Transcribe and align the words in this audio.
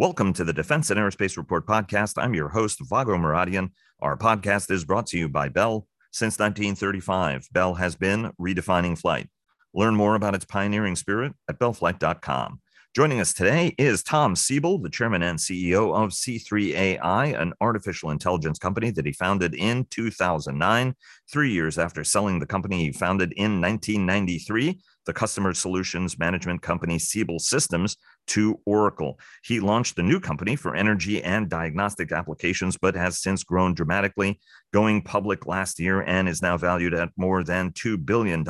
Welcome 0.00 0.32
to 0.32 0.44
the 0.44 0.54
Defense 0.54 0.90
and 0.90 0.98
Aerospace 0.98 1.36
Report 1.36 1.66
podcast. 1.66 2.14
I'm 2.16 2.32
your 2.32 2.48
host, 2.48 2.78
Vago 2.80 3.16
Muradian. 3.16 3.72
Our 4.00 4.16
podcast 4.16 4.70
is 4.70 4.82
brought 4.82 5.06
to 5.08 5.18
you 5.18 5.28
by 5.28 5.50
Bell. 5.50 5.86
Since 6.10 6.38
1935, 6.38 7.48
Bell 7.52 7.74
has 7.74 7.96
been 7.96 8.32
redefining 8.40 8.98
flight. 8.98 9.28
Learn 9.74 9.94
more 9.94 10.14
about 10.14 10.34
its 10.34 10.46
pioneering 10.46 10.96
spirit 10.96 11.34
at 11.50 11.58
bellflight.com. 11.58 12.62
Joining 12.96 13.20
us 13.20 13.34
today 13.34 13.74
is 13.76 14.02
Tom 14.02 14.34
Siebel, 14.34 14.78
the 14.78 14.88
chairman 14.88 15.22
and 15.22 15.38
CEO 15.38 15.94
of 15.94 16.12
C3AI, 16.12 17.38
an 17.38 17.52
artificial 17.60 18.10
intelligence 18.10 18.58
company 18.58 18.90
that 18.92 19.04
he 19.04 19.12
founded 19.12 19.54
in 19.54 19.84
2009. 19.90 20.94
Three 21.30 21.52
years 21.52 21.78
after 21.78 22.04
selling 22.04 22.38
the 22.38 22.46
company 22.46 22.86
he 22.86 22.92
founded 22.92 23.32
in 23.34 23.60
1993, 23.60 24.80
the 25.06 25.12
customer 25.12 25.54
solutions 25.54 26.18
management 26.18 26.62
company 26.62 26.98
Siebel 26.98 27.38
Systems 27.38 27.96
to 28.28 28.60
Oracle. 28.64 29.18
He 29.42 29.58
launched 29.58 29.96
the 29.96 30.02
new 30.02 30.20
company 30.20 30.54
for 30.54 30.76
energy 30.76 31.22
and 31.22 31.48
diagnostic 31.48 32.12
applications, 32.12 32.76
but 32.76 32.94
has 32.94 33.20
since 33.20 33.42
grown 33.42 33.74
dramatically, 33.74 34.40
going 34.72 35.02
public 35.02 35.46
last 35.46 35.80
year 35.80 36.02
and 36.02 36.28
is 36.28 36.40
now 36.40 36.56
valued 36.56 36.94
at 36.94 37.10
more 37.16 37.42
than 37.42 37.72
$2 37.72 38.04
billion 38.04 38.44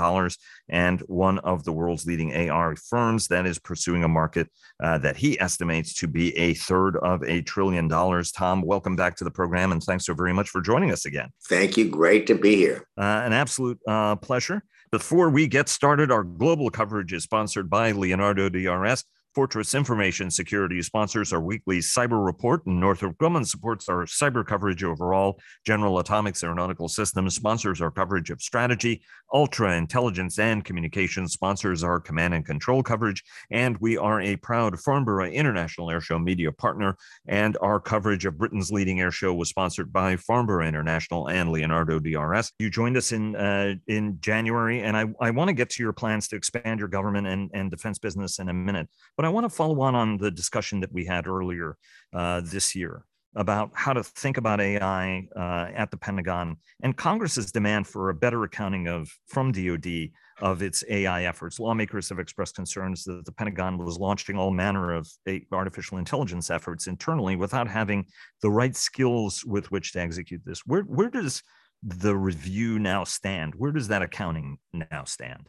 and 0.68 1.00
one 1.06 1.38
of 1.38 1.64
the 1.64 1.72
world's 1.72 2.06
leading 2.06 2.30
AI 2.32 2.74
firms 2.88 3.28
that 3.28 3.46
is 3.46 3.58
pursuing 3.58 4.04
a 4.04 4.08
market 4.08 4.48
uh, 4.82 4.98
that 4.98 5.16
he 5.16 5.40
estimates 5.40 5.94
to 5.94 6.08
be 6.08 6.36
a 6.36 6.54
third 6.54 6.96
of 6.98 7.22
a 7.22 7.40
trillion 7.42 7.88
dollars. 7.88 8.32
Tom, 8.32 8.60
welcome 8.60 8.96
back 8.96 9.16
to 9.16 9.24
the 9.24 9.30
program 9.30 9.72
and 9.72 9.82
thanks 9.82 10.04
so 10.04 10.14
very 10.14 10.34
much 10.34 10.50
for 10.50 10.60
joining 10.60 10.90
us 10.90 11.06
again. 11.06 11.30
Thank 11.48 11.76
you. 11.76 11.88
Great 11.88 12.26
to 12.26 12.34
be 12.34 12.56
here. 12.56 12.86
Uh, 12.98 13.22
an 13.24 13.32
absolute 13.32 13.78
uh, 13.88 14.16
pleasure. 14.16 14.62
Before 14.92 15.30
we 15.30 15.46
get 15.46 15.68
started, 15.68 16.10
our 16.10 16.24
global 16.24 16.68
coverage 16.68 17.12
is 17.12 17.22
sponsored 17.22 17.70
by 17.70 17.92
Leonardo 17.92 18.48
DRS. 18.48 19.04
Fortress 19.36 19.72
Information 19.72 20.32
Security 20.32 20.82
sponsors 20.82 21.32
our 21.32 21.40
weekly 21.40 21.78
cyber 21.78 22.26
report, 22.26 22.66
and 22.66 22.80
Northrop 22.80 23.16
Grumman 23.16 23.46
supports 23.46 23.88
our 23.88 24.04
cyber 24.06 24.44
coverage 24.44 24.82
overall. 24.82 25.38
General 25.64 26.00
Atomics 26.00 26.42
Aeronautical 26.42 26.88
Systems 26.88 27.36
sponsors 27.36 27.80
our 27.80 27.92
coverage 27.92 28.30
of 28.30 28.42
strategy. 28.42 29.00
Ultra 29.32 29.76
Intelligence 29.76 30.38
and 30.38 30.64
Communications 30.64 31.32
sponsors 31.32 31.84
our 31.84 32.00
command 32.00 32.34
and 32.34 32.44
control 32.44 32.82
coverage. 32.82 33.22
And 33.50 33.76
we 33.78 33.96
are 33.96 34.20
a 34.20 34.36
proud 34.36 34.78
Farnborough 34.80 35.30
International 35.30 35.88
Airshow 35.88 36.22
media 36.22 36.52
partner. 36.52 36.96
And 37.26 37.56
our 37.60 37.80
coverage 37.80 38.26
of 38.26 38.38
Britain's 38.38 38.70
leading 38.70 38.98
airshow 38.98 39.36
was 39.36 39.48
sponsored 39.48 39.92
by 39.92 40.16
Farnborough 40.16 40.66
International 40.66 41.28
and 41.28 41.50
Leonardo 41.50 41.98
DRS. 41.98 42.52
You 42.58 42.70
joined 42.70 42.96
us 42.96 43.12
in 43.12 43.36
uh, 43.36 43.74
in 43.86 44.18
January, 44.20 44.82
and 44.82 44.96
I, 44.96 45.06
I 45.20 45.30
want 45.30 45.48
to 45.48 45.54
get 45.54 45.70
to 45.70 45.82
your 45.82 45.92
plans 45.92 46.28
to 46.28 46.36
expand 46.36 46.80
your 46.80 46.88
government 46.88 47.26
and, 47.26 47.50
and 47.54 47.70
defense 47.70 47.98
business 47.98 48.38
in 48.38 48.48
a 48.48 48.54
minute. 48.54 48.88
But 49.16 49.26
I 49.26 49.28
want 49.28 49.44
to 49.44 49.50
follow 49.50 49.80
on 49.80 49.94
on 49.94 50.18
the 50.18 50.30
discussion 50.30 50.80
that 50.80 50.92
we 50.92 51.04
had 51.04 51.26
earlier 51.26 51.76
uh, 52.12 52.40
this 52.44 52.74
year 52.74 53.04
about 53.36 53.70
how 53.74 53.92
to 53.92 54.02
think 54.02 54.36
about 54.36 54.60
AI 54.60 55.28
uh, 55.36 55.66
at 55.74 55.90
the 55.90 55.96
Pentagon 55.96 56.56
and 56.82 56.96
Congress's 56.96 57.52
demand 57.52 57.86
for 57.86 58.10
a 58.10 58.14
better 58.14 58.42
accounting 58.42 58.88
of 58.88 59.10
from 59.28 59.52
DoD 59.52 60.10
of 60.40 60.62
its 60.62 60.82
AI 60.88 61.24
efforts. 61.24 61.60
Lawmakers 61.60 62.08
have 62.08 62.18
expressed 62.18 62.56
concerns 62.56 63.04
that 63.04 63.24
the 63.24 63.32
Pentagon 63.32 63.78
was 63.78 63.98
launching 63.98 64.36
all 64.36 64.50
manner 64.50 64.92
of 64.92 65.08
artificial 65.52 65.98
intelligence 65.98 66.50
efforts 66.50 66.86
internally 66.86 67.36
without 67.36 67.68
having 67.68 68.06
the 68.42 68.50
right 68.50 68.74
skills 68.74 69.44
with 69.44 69.70
which 69.70 69.92
to 69.92 70.00
execute 70.00 70.42
this. 70.44 70.60
Where 70.66 70.82
where 70.82 71.10
does 71.10 71.42
the 71.82 72.16
review 72.16 72.78
now 72.78 73.04
stand? 73.04 73.54
Where 73.54 73.72
does 73.72 73.88
that 73.88 74.02
accounting 74.02 74.58
now 74.72 75.04
stand? 75.04 75.48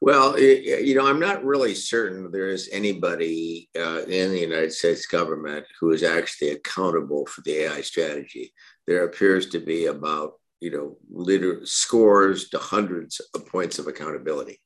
Well, 0.00 0.38
you 0.38 0.94
know, 0.94 1.06
I'm 1.06 1.18
not 1.18 1.44
really 1.44 1.74
certain 1.74 2.30
there 2.30 2.50
is 2.50 2.68
anybody 2.70 3.68
uh, 3.76 4.02
in 4.02 4.30
the 4.30 4.40
United 4.40 4.72
States 4.72 5.06
government 5.06 5.66
who 5.80 5.90
is 5.90 6.04
actually 6.04 6.50
accountable 6.50 7.26
for 7.26 7.40
the 7.40 7.64
AI 7.64 7.80
strategy. 7.80 8.52
There 8.86 9.04
appears 9.04 9.46
to 9.50 9.58
be 9.58 9.86
about, 9.86 10.34
you 10.60 10.70
know, 10.70 10.96
liter- 11.10 11.66
scores 11.66 12.48
to 12.50 12.58
hundreds 12.58 13.20
of 13.34 13.46
points 13.48 13.80
of 13.80 13.88
accountability. 13.88 14.60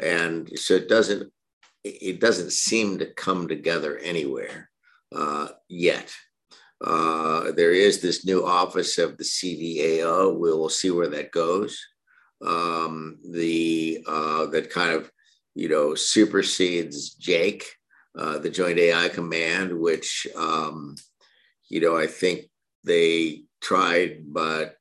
And 0.00 0.48
so 0.58 0.74
it 0.74 0.88
doesn't, 0.88 1.30
it 1.84 2.18
doesn't 2.18 2.52
seem 2.52 2.98
to 2.98 3.12
come 3.12 3.48
together 3.48 3.98
anywhere 3.98 4.70
uh, 5.14 5.48
yet. 5.68 6.10
Uh, 6.82 7.52
there 7.52 7.72
is 7.72 8.00
this 8.00 8.24
new 8.24 8.46
office 8.46 8.96
of 8.96 9.18
the 9.18 9.24
CDAO. 9.24 10.38
We'll 10.38 10.70
see 10.70 10.90
where 10.90 11.08
that 11.08 11.32
goes 11.32 11.78
um, 12.44 13.18
the 13.28 14.04
uh, 14.06 14.46
that 14.46 14.70
kind 14.70 14.92
of 14.92 15.10
you 15.54 15.68
know 15.68 15.94
supersedes 15.94 17.14
JAIC, 17.16 17.64
uh, 18.18 18.38
the 18.38 18.50
Joint 18.50 18.78
AI 18.78 19.08
Command, 19.08 19.78
which 19.78 20.26
um, 20.36 20.94
you 21.68 21.80
know 21.80 21.96
I 21.96 22.06
think 22.06 22.50
they 22.84 23.44
tried 23.60 24.22
but 24.26 24.76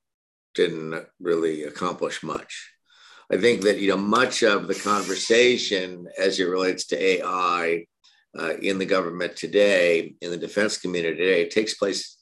didn't 0.56 1.06
really 1.20 1.64
accomplish 1.64 2.24
much. 2.24 2.72
I 3.32 3.38
think 3.38 3.62
that 3.62 3.80
you 3.80 3.90
know 3.90 3.98
much 3.98 4.44
of 4.44 4.68
the 4.68 4.76
conversation 4.76 6.08
as 6.18 6.40
it 6.40 6.46
relates 6.46 6.86
to 6.88 7.04
AI 7.04 7.86
uh, 8.38 8.54
in 8.62 8.78
the 8.78 8.86
government 8.86 9.36
today, 9.36 10.16
in 10.22 10.32
the 10.32 10.38
defense 10.38 10.78
community 10.78 11.18
today, 11.18 11.50
takes 11.50 11.76
place 11.76 12.18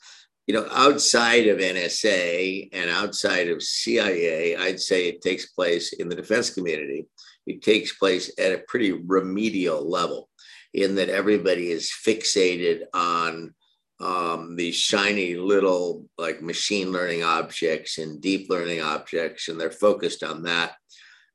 you 0.48 0.54
know, 0.54 0.66
outside 0.72 1.48
of 1.48 1.60
NSA 1.60 2.70
and 2.72 2.90
outside 2.90 3.50
of 3.50 3.62
CIA, 3.62 4.56
I'd 4.56 4.80
say 4.80 5.08
it 5.08 5.22
takes 5.22 5.48
place 5.48 5.92
in 5.92 6.08
the 6.08 6.16
defense 6.16 6.50
community. 6.50 7.06
It 7.46 7.62
takes 7.62 7.98
place 7.98 8.32
at 8.40 8.54
a 8.54 8.64
pretty 8.68 8.94
remedial 8.94 9.90
level, 9.90 10.30
in 10.74 10.96
that 10.96 11.10
everybody 11.10 11.70
is 11.70 11.92
fixated 12.06 12.84
on 12.94 13.54
um, 14.00 14.56
these 14.56 14.76
shiny 14.76 15.36
little 15.36 16.06
like 16.18 16.42
machine 16.42 16.92
learning 16.94 17.24
objects 17.24 17.98
and 17.98 18.22
deep 18.22 18.50
learning 18.50 18.82
objects, 18.82 19.50
and 19.50 19.60
they're 19.60 19.72
focused 19.72 20.24
on 20.24 20.44
that. 20.44 20.76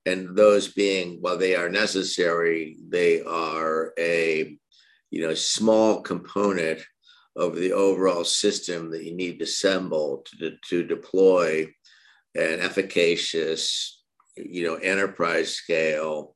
And 0.06 0.34
those 0.34 0.72
being, 0.72 1.18
while 1.20 1.36
they 1.36 1.54
are 1.54 1.68
necessary, 1.68 2.76
they 2.88 3.22
are 3.22 3.92
a 3.98 4.56
you 5.10 5.26
know 5.26 5.34
small 5.34 6.00
component 6.00 6.82
of 7.36 7.56
the 7.56 7.72
overall 7.72 8.24
system 8.24 8.90
that 8.90 9.04
you 9.04 9.14
need 9.14 9.38
to 9.38 9.44
assemble 9.44 10.24
to, 10.38 10.56
to 10.68 10.82
deploy 10.82 11.66
an 12.34 12.60
efficacious, 12.60 14.02
you 14.36 14.64
know, 14.64 14.74
enterprise 14.76 15.54
scale 15.54 16.34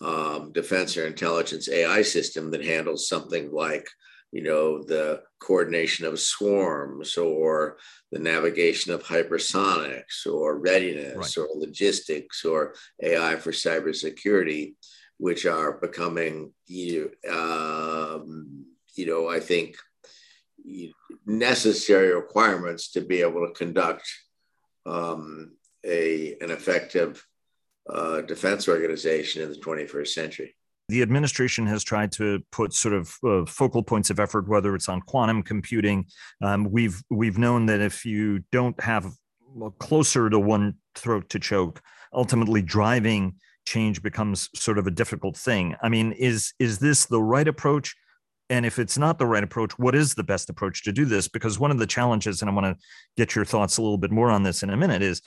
um, 0.00 0.52
defense 0.52 0.96
or 0.96 1.06
intelligence 1.06 1.68
AI 1.68 2.02
system 2.02 2.50
that 2.50 2.64
handles 2.64 3.08
something 3.08 3.52
like, 3.52 3.88
you 4.32 4.42
know, 4.42 4.82
the 4.82 5.22
coordination 5.40 6.06
of 6.06 6.18
swarms 6.18 7.16
or 7.16 7.76
the 8.10 8.18
navigation 8.18 8.92
of 8.92 9.02
hypersonics 9.02 10.26
or 10.26 10.58
readiness 10.58 11.36
right. 11.36 11.38
or 11.38 11.48
logistics 11.54 12.44
or 12.44 12.74
AI 13.02 13.36
for 13.36 13.52
cybersecurity, 13.52 14.74
which 15.18 15.46
are 15.46 15.78
becoming, 15.78 16.52
you, 16.66 17.10
um, 17.30 18.64
you 18.96 19.06
know, 19.06 19.28
I 19.28 19.38
think 19.38 19.76
necessary 21.26 22.14
requirements 22.14 22.90
to 22.92 23.00
be 23.00 23.20
able 23.20 23.46
to 23.46 23.52
conduct 23.54 24.08
um, 24.86 25.52
a, 25.84 26.36
an 26.40 26.50
effective 26.50 27.24
uh, 27.88 28.20
defense 28.22 28.68
organization 28.68 29.42
in 29.42 29.48
the 29.48 29.56
21st 29.56 30.08
century. 30.08 30.54
The 30.88 31.02
administration 31.02 31.66
has 31.66 31.82
tried 31.82 32.12
to 32.12 32.40
put 32.50 32.74
sort 32.74 32.94
of 32.94 33.16
uh, 33.24 33.46
focal 33.46 33.82
points 33.82 34.10
of 34.10 34.20
effort, 34.20 34.48
whether 34.48 34.74
it's 34.74 34.88
on 34.88 35.00
quantum 35.00 35.42
computing. 35.42 36.06
Um, 36.42 36.70
we've 36.70 37.02
we've 37.08 37.38
known 37.38 37.66
that 37.66 37.80
if 37.80 38.04
you 38.04 38.40
don't 38.50 38.78
have 38.80 39.12
closer 39.78 40.28
to 40.28 40.38
one 40.38 40.74
throat 40.94 41.30
to 41.30 41.38
choke, 41.38 41.80
ultimately 42.12 42.62
driving 42.62 43.36
change 43.64 44.02
becomes 44.02 44.50
sort 44.54 44.76
of 44.78 44.86
a 44.86 44.90
difficult 44.90 45.36
thing. 45.36 45.76
I 45.82 45.88
mean, 45.88 46.12
is 46.12 46.52
is 46.58 46.78
this 46.78 47.06
the 47.06 47.22
right 47.22 47.48
approach? 47.48 47.94
And 48.52 48.66
if 48.66 48.78
it's 48.78 48.98
not 48.98 49.18
the 49.18 49.26
right 49.26 49.42
approach 49.42 49.78
what 49.78 49.94
is 49.94 50.14
the 50.14 50.22
best 50.22 50.50
approach 50.50 50.84
to 50.84 50.92
do 50.92 51.06
this? 51.06 51.26
Because 51.26 51.58
one 51.58 51.70
of 51.70 51.78
the 51.78 51.86
challenges 51.86 52.42
and 52.42 52.50
i 52.50 52.54
want 52.54 52.66
to 52.66 52.84
get 53.16 53.34
your 53.34 53.46
thoughts 53.46 53.78
a 53.78 53.82
little 53.82 53.96
bit 53.96 54.10
more 54.10 54.30
on 54.30 54.42
this 54.42 54.62
in 54.62 54.68
a 54.68 54.76
minute 54.76 55.02
is 55.02 55.22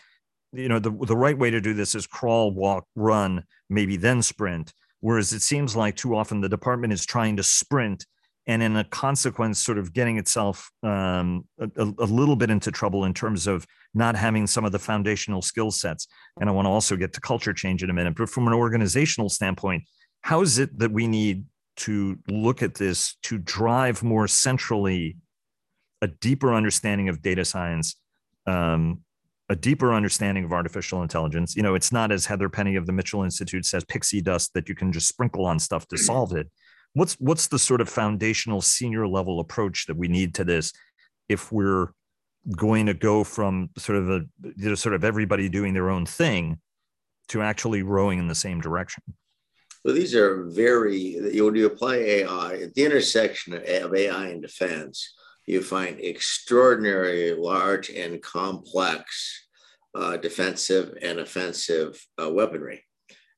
you 0.53 0.69
know 0.69 0.79
the, 0.79 0.91
the 0.91 1.17
right 1.17 1.37
way 1.37 1.49
to 1.49 1.59
do 1.59 1.73
this 1.73 1.95
is 1.95 2.05
crawl 2.05 2.51
walk 2.51 2.85
run 2.95 3.43
maybe 3.69 3.97
then 3.97 4.21
sprint. 4.21 4.71
Whereas 4.99 5.33
it 5.33 5.41
seems 5.41 5.75
like 5.75 5.95
too 5.95 6.15
often 6.15 6.39
the 6.39 6.49
department 6.49 6.93
is 6.93 7.05
trying 7.05 7.35
to 7.37 7.43
sprint 7.43 8.05
and 8.47 8.61
in 8.61 8.75
a 8.75 8.83
consequence 8.83 9.59
sort 9.59 9.79
of 9.79 9.91
getting 9.91 10.19
itself 10.19 10.69
um, 10.83 11.47
a, 11.59 11.67
a, 11.77 12.05
little 12.05 12.35
bit 12.35 12.51
into 12.51 12.71
trouble 12.71 13.05
in 13.05 13.13
terms 13.13 13.47
of 13.47 13.65
not 13.95 14.15
having 14.15 14.45
some 14.45 14.65
of 14.65 14.71
the 14.71 14.77
foundational 14.77 15.41
skill 15.41 15.71
sets. 15.71 16.07
And 16.39 16.47
i 16.47 16.51
want 16.51 16.67
to 16.67 16.69
also 16.69 16.95
get 16.95 17.11
to 17.13 17.21
culture 17.21 17.53
change 17.53 17.81
in 17.81 17.89
a 17.89 17.93
minute 17.93 18.15
but 18.15 18.29
from 18.29 18.45
an 18.47 18.53
organizational 18.53 19.29
standpoint 19.29 19.83
how 20.21 20.41
is 20.41 20.59
it 20.59 20.77
that 20.77 20.91
we 20.91 21.07
need 21.07 21.45
to 21.77 22.17
look 22.29 22.61
at 22.63 22.75
this 22.75 23.15
to 23.23 23.37
drive 23.37 24.03
more 24.03 24.27
centrally 24.27 25.17
a 26.01 26.07
deeper 26.07 26.53
understanding 26.53 27.09
of 27.09 27.21
data 27.21 27.43
science, 27.43 27.95
um, 28.45 29.01
a 29.49 29.55
deeper 29.55 29.93
understanding 29.93 30.43
of 30.43 30.51
artificial 30.51 31.01
intelligence. 31.01 31.55
You 31.55 31.63
know, 31.63 31.75
it's 31.75 31.91
not 31.91 32.11
as 32.11 32.25
Heather 32.25 32.49
Penney 32.49 32.75
of 32.75 32.85
the 32.85 32.93
Mitchell 32.93 33.23
Institute 33.23 33.65
says, 33.65 33.83
pixie 33.85 34.21
dust 34.21 34.53
that 34.53 34.69
you 34.69 34.75
can 34.75 34.91
just 34.91 35.07
sprinkle 35.07 35.45
on 35.45 35.59
stuff 35.59 35.87
to 35.89 35.97
solve 35.97 36.35
it. 36.35 36.49
what's 36.93 37.13
what's 37.15 37.47
the 37.47 37.59
sort 37.59 37.81
of 37.81 37.89
foundational 37.89 38.61
senior 38.61 39.07
level 39.07 39.39
approach 39.39 39.85
that 39.85 39.97
we 39.97 40.07
need 40.07 40.33
to 40.35 40.43
this 40.43 40.73
if 41.29 41.51
we're 41.51 41.89
going 42.55 42.85
to 42.85 42.93
go 42.93 43.23
from 43.23 43.69
sort 43.77 43.97
of 43.97 44.09
a 44.09 44.21
you 44.55 44.69
know, 44.69 44.75
sort 44.75 44.95
of 44.95 45.03
everybody 45.03 45.49
doing 45.49 45.73
their 45.73 45.89
own 45.89 46.05
thing 46.05 46.59
to 47.27 47.41
actually 47.41 47.83
rowing 47.83 48.19
in 48.19 48.27
the 48.27 48.35
same 48.35 48.61
direction? 48.61 49.03
Well, 49.85 49.93
these 49.93 50.15
are 50.15 50.45
very, 50.45 51.19
when 51.39 51.55
you 51.55 51.67
apply 51.67 51.97
AI, 51.97 52.55
at 52.63 52.73
the 52.73 52.83
intersection 52.83 53.53
of 53.53 53.93
AI 53.93 54.29
and 54.29 54.41
defense, 54.41 55.13
you 55.45 55.61
find 55.61 55.99
extraordinarily 55.99 57.35
large 57.35 57.91
and 57.91 58.19
complex 58.19 59.47
uh, 59.93 60.17
defensive 60.17 60.97
and 61.03 61.19
offensive 61.19 62.03
uh, 62.19 62.31
weaponry. 62.31 62.83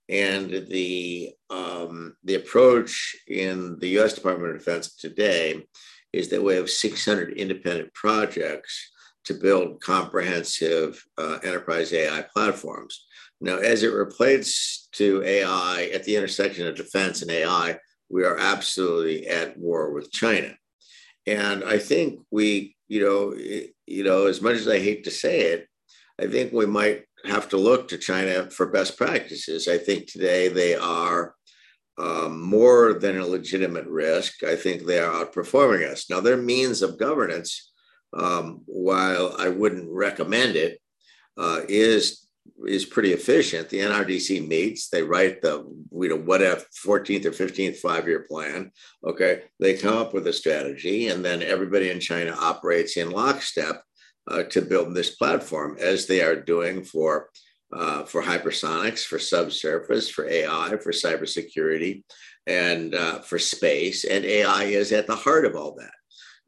And 0.07 0.67
the, 0.69 1.33
um, 1.49 2.15
the 2.23 2.35
approach 2.35 3.17
in 3.27 3.77
the 3.79 3.99
US 3.99 4.13
Department 4.13 4.53
of 4.53 4.59
Defense 4.59 4.95
today 4.95 5.65
is 6.13 6.29
that 6.29 6.41
we 6.41 6.55
have 6.55 6.69
600 6.69 7.33
independent 7.33 7.93
projects 7.93 8.89
to 9.25 9.33
build 9.33 9.81
comprehensive 9.81 11.03
uh, 11.17 11.39
enterprise 11.43 11.91
AI 11.91 12.21
platforms. 12.33 13.06
Now, 13.39 13.57
as 13.57 13.83
it 13.83 13.93
relates 13.93 14.89
to 14.93 15.23
AI 15.23 15.91
at 15.93 16.03
the 16.03 16.15
intersection 16.15 16.67
of 16.67 16.75
defense 16.75 17.21
and 17.21 17.29
AI, 17.29 17.77
we 18.09 18.23
are 18.23 18.37
absolutely 18.37 19.27
at 19.27 19.57
war 19.57 19.93
with 19.93 20.11
China. 20.11 20.55
And 21.27 21.63
I 21.63 21.77
think 21.77 22.19
we, 22.31 22.75
you 22.87 23.01
know, 23.01 23.35
you 23.85 24.03
know, 24.03 24.27
as 24.27 24.41
much 24.41 24.55
as 24.55 24.67
I 24.67 24.79
hate 24.79 25.03
to 25.03 25.11
say 25.11 25.41
it, 25.41 25.67
I 26.19 26.27
think 26.27 26.51
we 26.51 26.65
might 26.65 27.03
have 27.25 27.49
to 27.49 27.57
look 27.57 27.89
to 27.89 27.97
China 27.97 28.49
for 28.49 28.67
best 28.67 28.97
practices. 28.97 29.67
I 29.67 29.77
think 29.77 30.07
today 30.07 30.47
they 30.47 30.73
are 30.75 31.35
um, 31.99 32.41
more 32.41 32.93
than 32.93 33.19
a 33.19 33.25
legitimate 33.25 33.87
risk. 33.87 34.43
I 34.43 34.55
think 34.55 34.83
they 34.83 34.99
are 34.99 35.25
outperforming 35.25 35.87
us. 35.87 36.09
Now, 36.09 36.21
their 36.21 36.37
means 36.37 36.81
of 36.81 36.99
governance, 36.99 37.71
um, 38.13 38.61
while 38.65 39.35
I 39.37 39.49
wouldn't 39.49 39.89
recommend 39.91 40.55
it, 40.55 40.79
uh, 41.37 41.61
is 41.67 42.26
is 42.65 42.85
pretty 42.85 43.13
efficient. 43.13 43.69
The 43.69 43.79
NRDC 43.79 44.47
meets, 44.47 44.89
they 44.89 45.03
write 45.03 45.41
the 45.41 45.65
you 45.91 46.09
know 46.09 46.17
what 46.17 46.41
if 46.41 46.65
14th 46.85 47.25
or 47.25 47.31
15th 47.31 47.77
five-year 47.77 48.25
plan. 48.29 48.71
Okay, 49.05 49.43
they 49.59 49.77
come 49.77 49.97
up 49.97 50.13
with 50.13 50.27
a 50.27 50.33
strategy, 50.33 51.09
and 51.09 51.23
then 51.23 51.43
everybody 51.43 51.89
in 51.89 51.99
China 51.99 52.35
operates 52.39 52.97
in 52.97 53.11
lockstep 53.11 53.83
uh, 54.29 54.43
to 54.43 54.61
build 54.61 54.95
this 54.95 55.15
platform, 55.15 55.77
as 55.79 56.07
they 56.07 56.21
are 56.21 56.35
doing 56.35 56.83
for 56.83 57.29
uh, 57.73 58.03
for 58.05 58.23
hypersonics, 58.23 59.03
for 59.03 59.19
subsurface, 59.19 60.09
for 60.09 60.27
AI, 60.27 60.77
for 60.81 60.91
cybersecurity, 60.91 62.03
and 62.47 62.95
uh, 62.95 63.19
for 63.19 63.37
space. 63.37 64.05
And 64.05 64.25
AI 64.25 64.63
is 64.63 64.91
at 64.91 65.05
the 65.05 65.15
heart 65.15 65.45
of 65.45 65.55
all 65.55 65.75
that. 65.75 65.91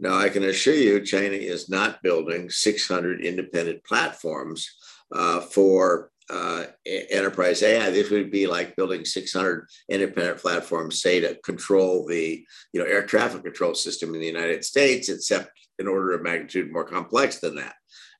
Now, 0.01 0.17
I 0.17 0.29
can 0.29 0.43
assure 0.43 0.75
you, 0.75 1.01
China 1.01 1.35
is 1.35 1.69
not 1.69 2.01
building 2.01 2.49
600 2.49 3.19
independent 3.19 3.83
platforms 3.83 4.77
uh, 5.11 5.41
for 5.41 6.11
uh, 6.29 6.65
enterprise 6.85 7.63
AI. 7.63 7.89
This 7.89 8.09
would 8.11 8.31
be 8.31 8.47
like 8.47 8.75
building 8.75 9.03
600 9.03 9.67
independent 9.89 10.37
platforms, 10.37 11.01
say, 11.01 11.19
to 11.19 11.35
control 11.43 12.05
the 12.05 12.45
you 12.73 12.79
know 12.79 12.85
air 12.85 13.05
traffic 13.05 13.43
control 13.43 13.73
system 13.73 14.13
in 14.13 14.21
the 14.21 14.27
United 14.27 14.63
States, 14.63 15.09
except 15.09 15.51
an 15.79 15.87
order 15.87 16.13
of 16.13 16.21
magnitude 16.21 16.71
more 16.71 16.83
complex 16.83 17.39
than 17.39 17.55
that. 17.55 17.75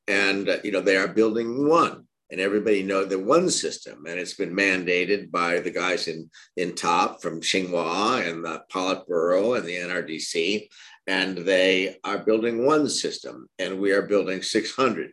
And 0.08 0.48
uh, 0.48 0.56
you 0.64 0.72
know 0.72 0.80
they 0.80 0.96
are 0.96 1.08
building 1.08 1.68
one, 1.68 2.04
and 2.30 2.40
everybody 2.40 2.82
know 2.82 3.04
the 3.04 3.18
one 3.18 3.48
system, 3.48 4.04
and 4.06 4.18
it's 4.18 4.34
been 4.34 4.54
mandated 4.54 5.30
by 5.30 5.60
the 5.60 5.70
guys 5.70 6.08
in 6.08 6.30
in 6.56 6.74
top 6.74 7.22
from 7.22 7.40
Tsinghua 7.40 8.28
and 8.28 8.44
the 8.44 8.62
Politburo 8.72 9.56
and 9.56 9.66
the 9.66 9.76
NRDC, 9.76 10.68
and 11.06 11.38
they 11.38 11.96
are 12.02 12.18
building 12.18 12.66
one 12.66 12.88
system, 12.88 13.48
and 13.60 13.78
we 13.78 13.92
are 13.92 14.02
building 14.02 14.42
600 14.42 15.12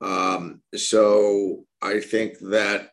um, 0.00 0.62
so 0.74 1.64
I 1.82 2.00
think 2.00 2.38
that 2.50 2.90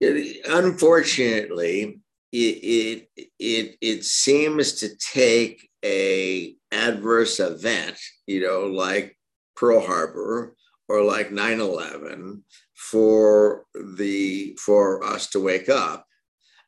it, 0.00 0.44
unfortunately, 0.46 2.00
it, 2.32 3.08
it, 3.16 3.28
it, 3.38 3.76
it 3.80 4.04
seems 4.04 4.74
to 4.80 4.90
take 4.96 5.68
a 5.84 6.54
adverse 6.72 7.40
event, 7.40 7.96
you 8.26 8.40
know, 8.40 8.66
like 8.66 9.16
Pearl 9.56 9.80
Harbor 9.80 10.54
or 10.88 11.02
like 11.02 11.30
9-11 11.30 12.42
for 12.74 13.64
the 13.74 14.56
for 14.60 15.02
us 15.02 15.30
to 15.30 15.40
wake 15.40 15.68
up 15.68 16.06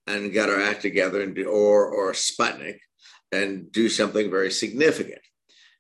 and 0.07 0.33
get 0.33 0.49
our 0.49 0.61
act 0.61 0.83
together 0.83 1.23
and 1.23 1.35
do, 1.35 1.47
or 1.47 1.87
or 1.87 2.13
Sputnik 2.13 2.79
and 3.31 3.71
do 3.71 3.89
something 3.89 4.31
very 4.31 4.51
significant. 4.51 5.21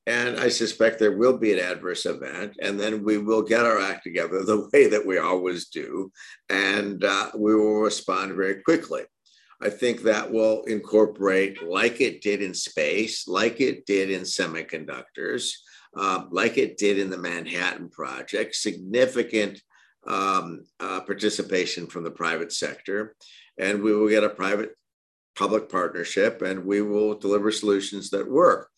And 0.08 0.40
I 0.40 0.48
suspect 0.48 0.98
there 0.98 1.18
will 1.18 1.36
be 1.36 1.52
an 1.52 1.58
adverse 1.58 2.06
event, 2.06 2.56
and 2.62 2.80
then 2.80 3.04
we 3.04 3.18
will 3.18 3.42
get 3.42 3.66
our 3.66 3.78
act 3.78 4.04
together 4.04 4.42
the 4.42 4.66
way 4.72 4.86
that 4.86 5.04
we 5.04 5.18
always 5.18 5.68
do, 5.68 6.10
and 6.48 7.04
uh, 7.04 7.30
we 7.36 7.54
will 7.54 7.80
respond 7.80 8.34
very 8.34 8.62
quickly. 8.62 9.02
I 9.60 9.68
think 9.68 10.00
that 10.02 10.32
will 10.32 10.62
incorporate, 10.62 11.62
like 11.62 12.00
it 12.00 12.22
did 12.22 12.40
in 12.40 12.54
space, 12.54 13.28
like 13.28 13.60
it 13.60 13.84
did 13.84 14.10
in 14.10 14.22
semiconductors, 14.22 15.52
uh, 15.94 16.24
like 16.30 16.56
it 16.56 16.78
did 16.78 16.98
in 16.98 17.10
the 17.10 17.18
Manhattan 17.18 17.90
Project, 17.90 18.54
significant 18.54 19.60
um, 20.06 20.64
uh, 20.80 21.00
participation 21.02 21.86
from 21.86 22.04
the 22.04 22.10
private 22.10 22.54
sector. 22.54 23.14
And 23.58 23.82
we 23.82 23.94
will 23.94 24.08
get 24.08 24.24
a 24.24 24.30
private 24.30 24.70
public 25.36 25.68
partnership 25.68 26.40
and 26.40 26.64
we 26.64 26.80
will 26.80 27.14
deliver 27.14 27.50
solutions 27.50 28.10
that 28.10 28.30
work. 28.30 28.70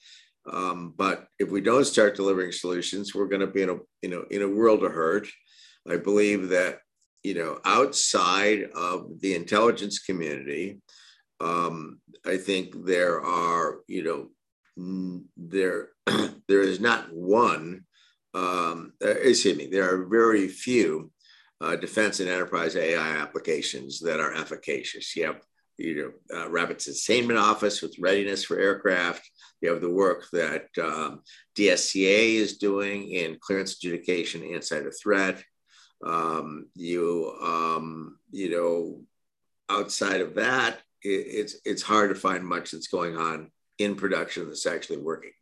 Um, 0.50 0.94
but 0.96 1.26
if 1.38 1.50
we 1.50 1.60
don't 1.60 1.84
start 1.84 2.16
delivering 2.16 2.52
solutions, 2.52 3.14
we're 3.14 3.28
going 3.28 3.40
to 3.40 3.46
be 3.46 3.62
in 3.62 3.70
a 3.70 3.76
you 4.02 4.08
know 4.08 4.24
in 4.30 4.42
a 4.42 4.48
world 4.48 4.84
of 4.84 4.92
hurt. 4.92 5.28
I 5.88 5.96
believe 5.96 6.48
that 6.48 6.78
you 7.22 7.34
know 7.34 7.60
outside 7.64 8.70
of 8.74 9.20
the 9.20 9.34
intelligence 9.34 9.98
community, 9.98 10.80
um, 11.40 12.00
I 12.26 12.36
think 12.36 12.86
there 12.86 13.20
are 13.20 13.80
you 13.86 14.02
know 14.04 15.26
there 15.36 15.88
there 16.48 16.62
is 16.62 16.80
not 16.80 17.12
one. 17.12 17.84
Um, 18.32 18.92
uh, 19.04 19.08
excuse 19.08 19.56
me. 19.56 19.66
There 19.66 19.92
are 19.92 20.06
very 20.06 20.48
few 20.48 21.10
uh, 21.60 21.76
defense 21.76 22.20
and 22.20 22.28
enterprise 22.28 22.76
AI 22.76 23.16
applications 23.16 24.00
that 24.00 24.20
are 24.20 24.32
efficacious. 24.34 25.14
You 25.16 25.26
have 25.26 25.40
you 25.80 26.14
know, 26.30 26.38
uh, 26.38 26.50
Rapid 26.50 26.80
Sustainment 26.80 27.38
Office 27.38 27.82
with 27.82 27.98
readiness 27.98 28.44
for 28.44 28.58
aircraft. 28.58 29.28
You 29.60 29.70
have 29.70 29.80
the 29.80 29.90
work 29.90 30.26
that 30.32 30.66
um, 30.80 31.22
DCSA 31.56 32.34
is 32.34 32.58
doing 32.58 33.08
in 33.10 33.38
clearance 33.40 33.76
adjudication 33.76 34.42
inside 34.42 34.86
a 34.86 34.90
threat. 34.90 35.42
Um, 36.06 36.68
you, 36.74 37.34
um, 37.42 38.18
you 38.30 38.50
know, 38.50 39.02
outside 39.68 40.20
of 40.20 40.34
that, 40.36 40.78
it, 41.02 41.08
it's 41.08 41.56
it's 41.64 41.82
hard 41.82 42.10
to 42.10 42.20
find 42.20 42.44
much 42.44 42.70
that's 42.70 42.88
going 42.88 43.16
on 43.16 43.50
in 43.78 43.96
production 43.96 44.46
that's 44.46 44.66
actually 44.66 44.98
working. 44.98 45.32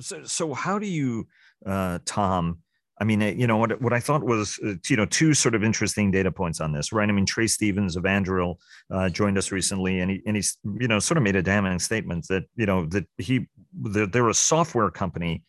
So, 0.00 0.24
so 0.24 0.54
how 0.54 0.78
do 0.78 0.86
you, 0.86 1.28
uh, 1.64 2.00
Tom? 2.04 2.63
I 3.00 3.04
mean, 3.04 3.20
you 3.20 3.46
know, 3.46 3.56
what, 3.56 3.80
what 3.82 3.92
I 3.92 3.98
thought 3.98 4.22
was, 4.22 4.58
uh, 4.64 4.74
you 4.88 4.96
know, 4.96 5.04
two 5.06 5.34
sort 5.34 5.56
of 5.56 5.64
interesting 5.64 6.12
data 6.12 6.30
points 6.30 6.60
on 6.60 6.72
this, 6.72 6.92
right? 6.92 7.08
I 7.08 7.12
mean, 7.12 7.26
Trae 7.26 7.50
Stephens 7.50 7.96
of 7.96 8.04
Anduril 8.04 8.56
uh, 8.92 9.08
joined 9.08 9.36
us 9.36 9.50
recently, 9.50 9.98
and 9.98 10.10
he 10.12 10.22
and 10.26 10.36
he's, 10.36 10.58
you 10.78 10.86
know, 10.86 11.00
sort 11.00 11.18
of 11.18 11.24
made 11.24 11.34
a 11.34 11.42
damning 11.42 11.78
statement 11.80 12.28
that, 12.28 12.44
you 12.54 12.66
know, 12.66 12.86
that 12.86 13.06
he 13.18 13.48
they're, 13.72 14.06
they're 14.06 14.28
a 14.28 14.34
software 14.34 14.90
company, 14.90 15.42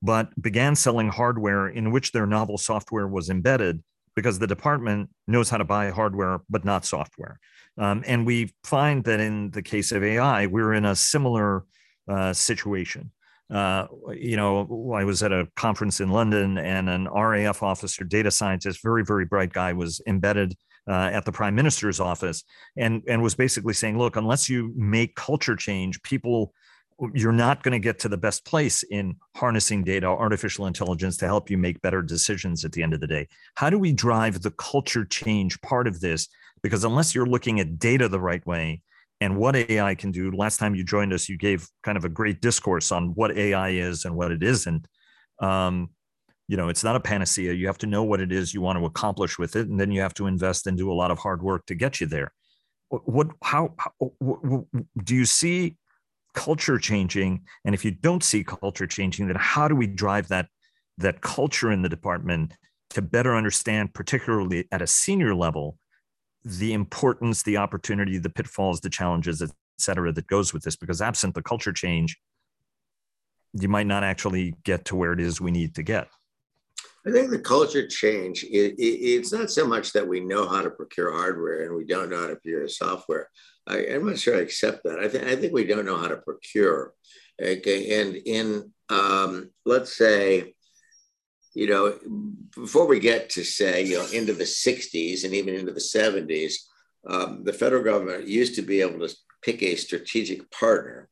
but 0.00 0.28
began 0.40 0.76
selling 0.76 1.08
hardware 1.08 1.68
in 1.68 1.90
which 1.90 2.12
their 2.12 2.26
novel 2.26 2.56
software 2.56 3.08
was 3.08 3.30
embedded 3.30 3.82
because 4.14 4.38
the 4.38 4.46
department 4.46 5.10
knows 5.26 5.50
how 5.50 5.56
to 5.56 5.64
buy 5.64 5.90
hardware 5.90 6.40
but 6.48 6.64
not 6.64 6.84
software. 6.84 7.40
Um, 7.78 8.04
and 8.06 8.26
we 8.26 8.54
find 8.62 9.02
that 9.04 9.18
in 9.18 9.50
the 9.50 9.62
case 9.62 9.90
of 9.92 10.04
AI, 10.04 10.46
we're 10.46 10.74
in 10.74 10.84
a 10.84 10.94
similar 10.94 11.64
uh, 12.06 12.32
situation 12.32 13.10
uh, 13.52 13.86
you 14.14 14.36
know, 14.36 14.94
I 14.96 15.04
was 15.04 15.22
at 15.22 15.30
a 15.30 15.46
conference 15.56 16.00
in 16.00 16.08
London 16.08 16.56
and 16.56 16.88
an 16.88 17.06
RAF 17.08 17.62
officer, 17.62 18.02
data 18.02 18.30
scientist, 18.30 18.82
very, 18.82 19.04
very 19.04 19.26
bright 19.26 19.52
guy, 19.52 19.74
was 19.74 20.00
embedded 20.06 20.54
uh, 20.88 21.10
at 21.12 21.24
the 21.24 21.32
prime 21.32 21.54
minister's 21.54 22.00
office 22.00 22.44
and, 22.76 23.02
and 23.06 23.22
was 23.22 23.34
basically 23.34 23.74
saying, 23.74 23.98
look, 23.98 24.16
unless 24.16 24.48
you 24.48 24.72
make 24.74 25.14
culture 25.14 25.54
change, 25.54 26.02
people, 26.02 26.54
you're 27.12 27.30
not 27.30 27.62
going 27.62 27.72
to 27.72 27.78
get 27.78 27.98
to 28.00 28.08
the 28.08 28.16
best 28.16 28.44
place 28.46 28.82
in 28.84 29.16
harnessing 29.36 29.84
data, 29.84 30.06
artificial 30.06 30.66
intelligence 30.66 31.18
to 31.18 31.26
help 31.26 31.50
you 31.50 31.58
make 31.58 31.80
better 31.82 32.00
decisions 32.00 32.64
at 32.64 32.72
the 32.72 32.82
end 32.82 32.94
of 32.94 33.00
the 33.00 33.06
day. 33.06 33.28
How 33.56 33.68
do 33.68 33.78
we 33.78 33.92
drive 33.92 34.40
the 34.40 34.52
culture 34.52 35.04
change 35.04 35.60
part 35.60 35.86
of 35.86 36.00
this? 36.00 36.28
Because 36.62 36.84
unless 36.84 37.14
you're 37.14 37.26
looking 37.26 37.60
at 37.60 37.78
data 37.78 38.08
the 38.08 38.20
right 38.20 38.44
way, 38.46 38.80
and 39.22 39.36
what 39.36 39.54
AI 39.54 39.94
can 39.94 40.10
do. 40.10 40.32
Last 40.32 40.58
time 40.58 40.74
you 40.74 40.82
joined 40.82 41.12
us, 41.12 41.28
you 41.28 41.36
gave 41.36 41.68
kind 41.84 41.96
of 41.96 42.04
a 42.04 42.08
great 42.08 42.40
discourse 42.40 42.90
on 42.90 43.10
what 43.14 43.36
AI 43.36 43.68
is 43.68 44.04
and 44.04 44.16
what 44.16 44.32
it 44.32 44.42
isn't. 44.42 44.88
Um, 45.40 45.90
you 46.48 46.56
know, 46.56 46.68
it's 46.68 46.82
not 46.82 46.96
a 46.96 47.00
panacea. 47.00 47.52
You 47.52 47.68
have 47.68 47.78
to 47.78 47.86
know 47.86 48.02
what 48.02 48.20
it 48.20 48.32
is 48.32 48.52
you 48.52 48.60
want 48.60 48.80
to 48.80 48.84
accomplish 48.84 49.38
with 49.38 49.54
it, 49.54 49.68
and 49.68 49.78
then 49.78 49.92
you 49.92 50.00
have 50.00 50.12
to 50.14 50.26
invest 50.26 50.66
and 50.66 50.76
do 50.76 50.90
a 50.90 50.92
lot 50.92 51.12
of 51.12 51.20
hard 51.20 51.40
work 51.40 51.66
to 51.66 51.76
get 51.76 52.00
you 52.00 52.08
there. 52.08 52.32
what 52.88 53.28
how, 53.42 53.74
how 53.78 53.92
do 55.04 55.14
you 55.14 55.24
see 55.24 55.76
culture 56.34 56.78
changing 56.78 57.42
and 57.64 57.74
if 57.74 57.84
you 57.84 57.90
don't 57.90 58.24
see 58.24 58.42
culture 58.42 58.86
changing 58.86 59.26
then 59.26 59.36
how 59.38 59.68
do 59.68 59.76
we 59.76 59.86
drive 59.86 60.28
that 60.28 60.46
that 60.96 61.20
culture 61.20 61.70
in 61.70 61.82
the 61.82 61.90
department 61.90 62.54
to 62.88 63.02
better 63.02 63.36
understand 63.36 63.92
particularly 63.92 64.66
at 64.72 64.80
a 64.80 64.86
senior 64.86 65.34
level 65.34 65.76
the 66.44 66.72
importance 66.72 67.42
the 67.42 67.56
opportunity 67.56 68.18
the 68.18 68.30
pitfalls 68.30 68.80
the 68.80 68.90
challenges 68.90 69.42
et 69.42 69.50
cetera 69.78 70.12
that 70.12 70.26
goes 70.26 70.52
with 70.52 70.62
this 70.62 70.76
because 70.76 71.00
absent 71.00 71.34
the 71.34 71.42
culture 71.42 71.72
change 71.72 72.18
you 73.52 73.68
might 73.68 73.86
not 73.86 74.02
actually 74.02 74.54
get 74.64 74.84
to 74.84 74.96
where 74.96 75.12
it 75.12 75.20
is 75.20 75.40
we 75.40 75.50
need 75.50 75.74
to 75.74 75.82
get 75.82 76.08
I 77.06 77.10
think 77.10 77.30
the 77.30 77.38
culture 77.40 77.86
change, 77.86 78.44
it, 78.44 78.78
it, 78.78 78.84
it's 78.84 79.32
not 79.32 79.50
so 79.50 79.66
much 79.66 79.92
that 79.92 80.06
we 80.06 80.20
know 80.20 80.48
how 80.48 80.62
to 80.62 80.70
procure 80.70 81.12
hardware 81.12 81.64
and 81.64 81.74
we 81.74 81.84
don't 81.84 82.10
know 82.10 82.20
how 82.20 82.28
to 82.28 82.36
procure 82.36 82.68
software. 82.68 83.28
I, 83.66 83.78
am 83.78 84.06
not 84.06 84.18
sure 84.18 84.36
I 84.36 84.40
accept 84.40 84.84
that. 84.84 85.00
I, 85.00 85.08
th- 85.08 85.24
I 85.24 85.34
think 85.34 85.52
we 85.52 85.64
don't 85.64 85.84
know 85.84 85.96
how 85.96 86.08
to 86.08 86.18
procure. 86.18 86.94
Okay. 87.42 88.00
And 88.00 88.16
in, 88.16 88.72
um, 88.88 89.50
let's 89.64 89.96
say, 89.96 90.54
you 91.54 91.68
know, 91.68 91.98
before 92.54 92.86
we 92.86 92.98
get 92.98 93.30
to 93.30 93.44
say, 93.44 93.84
you 93.84 93.98
know, 93.98 94.06
into 94.12 94.32
the 94.32 94.44
60s 94.44 95.24
and 95.24 95.34
even 95.34 95.54
into 95.54 95.72
the 95.72 95.80
70s, 95.80 96.54
um, 97.06 97.44
the 97.44 97.52
federal 97.52 97.82
government 97.82 98.26
used 98.26 98.54
to 98.54 98.62
be 98.62 98.80
able 98.80 99.06
to 99.06 99.14
pick 99.42 99.62
a 99.62 99.74
strategic 99.76 100.50
partner 100.50 101.08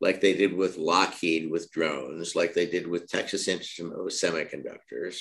like 0.00 0.20
they 0.20 0.34
did 0.34 0.52
with 0.52 0.78
Lockheed 0.78 1.50
with 1.50 1.70
drones, 1.70 2.34
like 2.34 2.54
they 2.54 2.66
did 2.66 2.88
with 2.88 3.08
Texas 3.08 3.46
Instruments 3.46 4.00
with 4.02 4.14
semiconductors. 4.14 5.20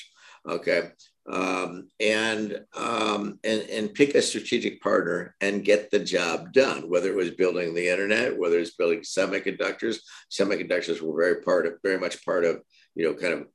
Okay. 0.50 0.90
Um, 1.32 1.90
and, 2.00 2.66
um, 2.76 3.40
and, 3.44 3.62
and 3.70 3.94
pick 3.94 4.16
a 4.16 4.24
strategic 4.24 4.82
partner 4.82 5.36
and 5.40 5.64
get 5.64 5.92
the 5.92 6.00
job 6.00 6.52
done, 6.52 6.90
whether 6.90 7.10
it 7.10 7.16
was 7.16 7.30
building 7.30 7.76
the 7.76 7.90
internet, 7.90 8.40
whether 8.40 8.58
it's 8.58 8.74
building 8.74 9.02
semiconductors. 9.02 9.98
Semiconductors 10.32 11.00
were 11.00 11.16
very 11.16 11.44
part 11.44 11.68
of, 11.68 11.74
very 11.84 12.00
much 12.00 12.26
part 12.26 12.44
of, 12.44 12.62
you 12.96 13.06
know, 13.06 13.14
kind 13.14 13.34
of 13.34 13.48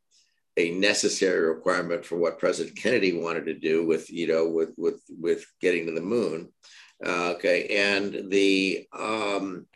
a 0.56 0.70
necessary 0.70 1.48
requirement 1.48 2.04
for 2.04 2.16
what 2.16 2.38
President 2.38 2.76
Kennedy 2.76 3.12
wanted 3.12 3.44
to 3.46 3.54
do 3.54 3.86
with, 3.86 4.10
you 4.10 4.26
know, 4.26 4.48
with, 4.48 4.70
with, 4.76 5.02
with 5.08 5.44
getting 5.60 5.86
to 5.86 5.92
the 5.92 6.00
moon. 6.00 6.50
Uh, 7.04 7.32
okay. 7.32 7.66
And 7.68 8.30
the, 8.30 8.86
um, 8.92 9.66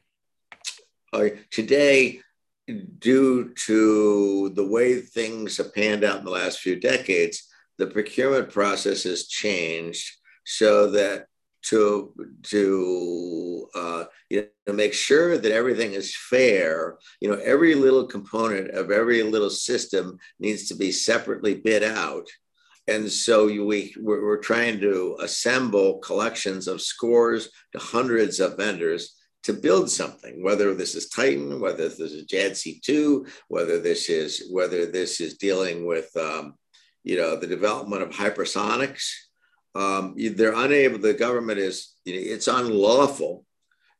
uh, 1.12 1.28
today, 1.50 2.20
due 2.98 3.52
to 3.66 4.50
the 4.50 4.66
way 4.66 5.00
things 5.00 5.56
have 5.56 5.74
panned 5.74 6.04
out 6.04 6.20
in 6.20 6.24
the 6.24 6.30
last 6.30 6.60
few 6.60 6.78
decades, 6.78 7.48
the 7.78 7.86
procurement 7.86 8.50
process 8.50 9.02
has 9.02 9.26
changed 9.26 10.10
so 10.44 10.90
that 10.92 11.26
to 11.62 12.12
to 12.42 13.68
uh, 13.74 14.04
you 14.28 14.46
know 14.66 14.72
make 14.72 14.94
sure 14.94 15.36
that 15.38 15.52
everything 15.52 15.92
is 15.92 16.16
fair 16.16 16.98
you 17.20 17.30
know 17.30 17.38
every 17.44 17.74
little 17.74 18.06
component 18.06 18.70
of 18.70 18.90
every 18.90 19.22
little 19.22 19.50
system 19.50 20.18
needs 20.38 20.68
to 20.68 20.74
be 20.74 20.90
separately 20.90 21.54
bid 21.54 21.82
out 21.82 22.26
and 22.88 23.10
so 23.10 23.46
we 23.46 23.94
we're, 24.00 24.24
we're 24.24 24.38
trying 24.38 24.80
to 24.80 25.16
assemble 25.20 25.98
collections 25.98 26.66
of 26.66 26.80
scores 26.80 27.50
to 27.72 27.78
hundreds 27.78 28.40
of 28.40 28.56
vendors 28.56 29.16
to 29.42 29.52
build 29.52 29.90
something, 29.90 30.42
whether 30.42 30.74
this 30.74 30.94
is 30.94 31.08
Titan, 31.08 31.60
whether 31.60 31.88
this 31.88 32.12
is 32.12 32.26
JADC2, 32.26 33.28
whether 33.48 33.78
this 33.78 34.08
is 34.08 34.48
whether 34.50 34.86
this 34.86 35.20
is 35.20 35.38
dealing 35.38 35.86
with 35.86 36.14
um, 36.16 36.54
you 37.04 37.16
know 37.16 37.36
the 37.36 37.46
development 37.46 38.02
of 38.02 38.10
hypersonics. 38.10 39.08
Um, 39.74 40.14
they're 40.16 40.54
unable. 40.54 40.98
The 40.98 41.14
government 41.14 41.58
is 41.58 41.94
it's 42.04 42.48
unlawful 42.48 43.44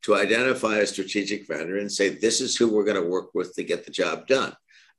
to 0.03 0.15
identify 0.15 0.79
a 0.79 0.87
strategic 0.87 1.47
vendor 1.47 1.79
and 1.79 1.93
say 1.93 2.09
this 2.09 2.41
is 2.41 2.57
who 2.57 2.69
we're 2.69 2.85
going 2.85 3.03
to 3.03 3.09
work 3.09 3.35
with 3.35 3.55
to 3.55 3.65
get 3.65 3.85
the 3.85 3.91
job 3.91 4.27
done. 4.27 4.55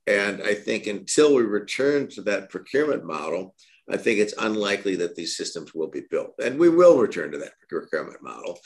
And 0.08 0.42
I 0.42 0.54
think 0.54 0.88
until 0.88 1.36
we 1.36 1.44
return 1.44 2.08
to 2.10 2.22
that 2.24 2.50
procurement 2.50 3.06
model, 3.06 3.56
I 3.90 3.98
think 3.98 4.20
it's 4.20 4.34
unlikely 4.38 4.96
that 4.98 5.16
these 5.16 5.36
systems 5.36 5.74
will 5.74 5.90
be 5.90 6.04
built. 6.10 6.34
And 6.42 6.60
we 6.60 6.70
will 6.70 6.98
return 6.98 7.32
to 7.32 7.38
that 7.40 7.54
procurement 7.68 8.22
model, 8.22 8.60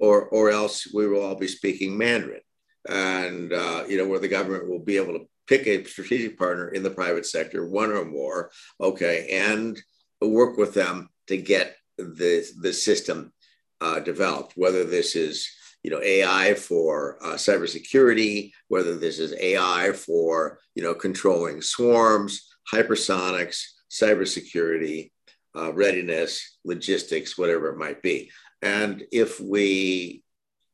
or, 0.00 0.26
or 0.28 0.50
else 0.50 0.92
we 0.92 1.06
will 1.06 1.22
all 1.22 1.34
be 1.34 1.48
speaking 1.48 1.96
Mandarin. 1.96 2.40
And, 2.88 3.52
uh, 3.52 3.84
you 3.88 3.98
know, 3.98 4.08
where 4.08 4.20
the 4.20 4.28
government 4.28 4.68
will 4.68 4.78
be 4.78 4.96
able 4.96 5.12
to 5.12 5.28
pick 5.46 5.66
a 5.66 5.84
strategic 5.84 6.38
partner 6.38 6.68
in 6.68 6.82
the 6.82 6.90
private 6.90 7.26
sector, 7.26 7.66
one 7.66 7.90
or 7.90 8.04
more, 8.04 8.50
okay, 8.80 9.28
and 9.30 9.80
work 10.22 10.56
with 10.56 10.74
them 10.74 11.08
to 11.30 11.36
get 11.36 11.76
the, 11.96 12.44
the 12.60 12.72
system 12.72 13.32
uh, 13.80 14.00
developed, 14.00 14.54
whether 14.56 14.84
this 14.84 15.16
is 15.16 15.48
you 15.82 15.90
know 15.90 16.00
AI 16.02 16.54
for 16.54 17.16
uh, 17.22 17.34
cybersecurity, 17.34 18.52
whether 18.68 18.96
this 18.96 19.18
is 19.18 19.34
AI 19.40 19.92
for 19.92 20.58
you 20.74 20.82
know 20.82 20.92
controlling 20.92 21.62
swarms, 21.62 22.48
hypersonics, 22.70 23.62
cybersecurity, 23.90 25.12
uh, 25.56 25.72
readiness, 25.72 26.58
logistics, 26.64 27.38
whatever 27.38 27.70
it 27.70 27.78
might 27.78 28.02
be. 28.02 28.30
And 28.60 29.04
if 29.10 29.40
we, 29.40 30.22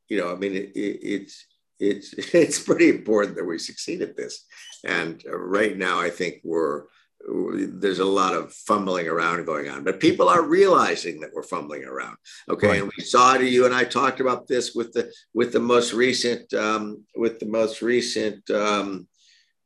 you 0.08 0.18
know, 0.18 0.32
I 0.32 0.36
mean, 0.36 0.54
it, 0.54 0.72
it, 0.74 0.98
it's 1.02 1.46
it's 1.78 2.12
it's 2.34 2.58
pretty 2.58 2.88
important 2.88 3.36
that 3.36 3.44
we 3.44 3.58
succeed 3.58 4.00
at 4.00 4.16
this. 4.16 4.44
And 4.84 5.22
uh, 5.28 5.36
right 5.36 5.76
now, 5.76 6.00
I 6.00 6.10
think 6.10 6.40
we're 6.42 6.84
there's 7.28 7.98
a 7.98 8.04
lot 8.04 8.34
of 8.34 8.52
fumbling 8.52 9.08
around 9.08 9.44
going 9.46 9.68
on, 9.68 9.82
but 9.82 10.00
people 10.00 10.28
are 10.28 10.42
realizing 10.42 11.20
that 11.20 11.30
we're 11.34 11.42
fumbling 11.42 11.84
around. 11.84 12.16
Okay, 12.48 12.68
right. 12.68 12.82
and 12.82 12.92
we 12.96 13.04
saw 13.04 13.34
it. 13.34 13.42
You 13.42 13.66
and 13.66 13.74
I 13.74 13.84
talked 13.84 14.20
about 14.20 14.46
this 14.46 14.74
with 14.74 14.92
the 14.92 15.12
with 15.34 15.52
the 15.52 15.60
most 15.60 15.92
recent 15.92 16.52
um, 16.54 17.04
with 17.16 17.40
the 17.40 17.46
most 17.46 17.82
recent 17.82 18.48
um, 18.50 19.08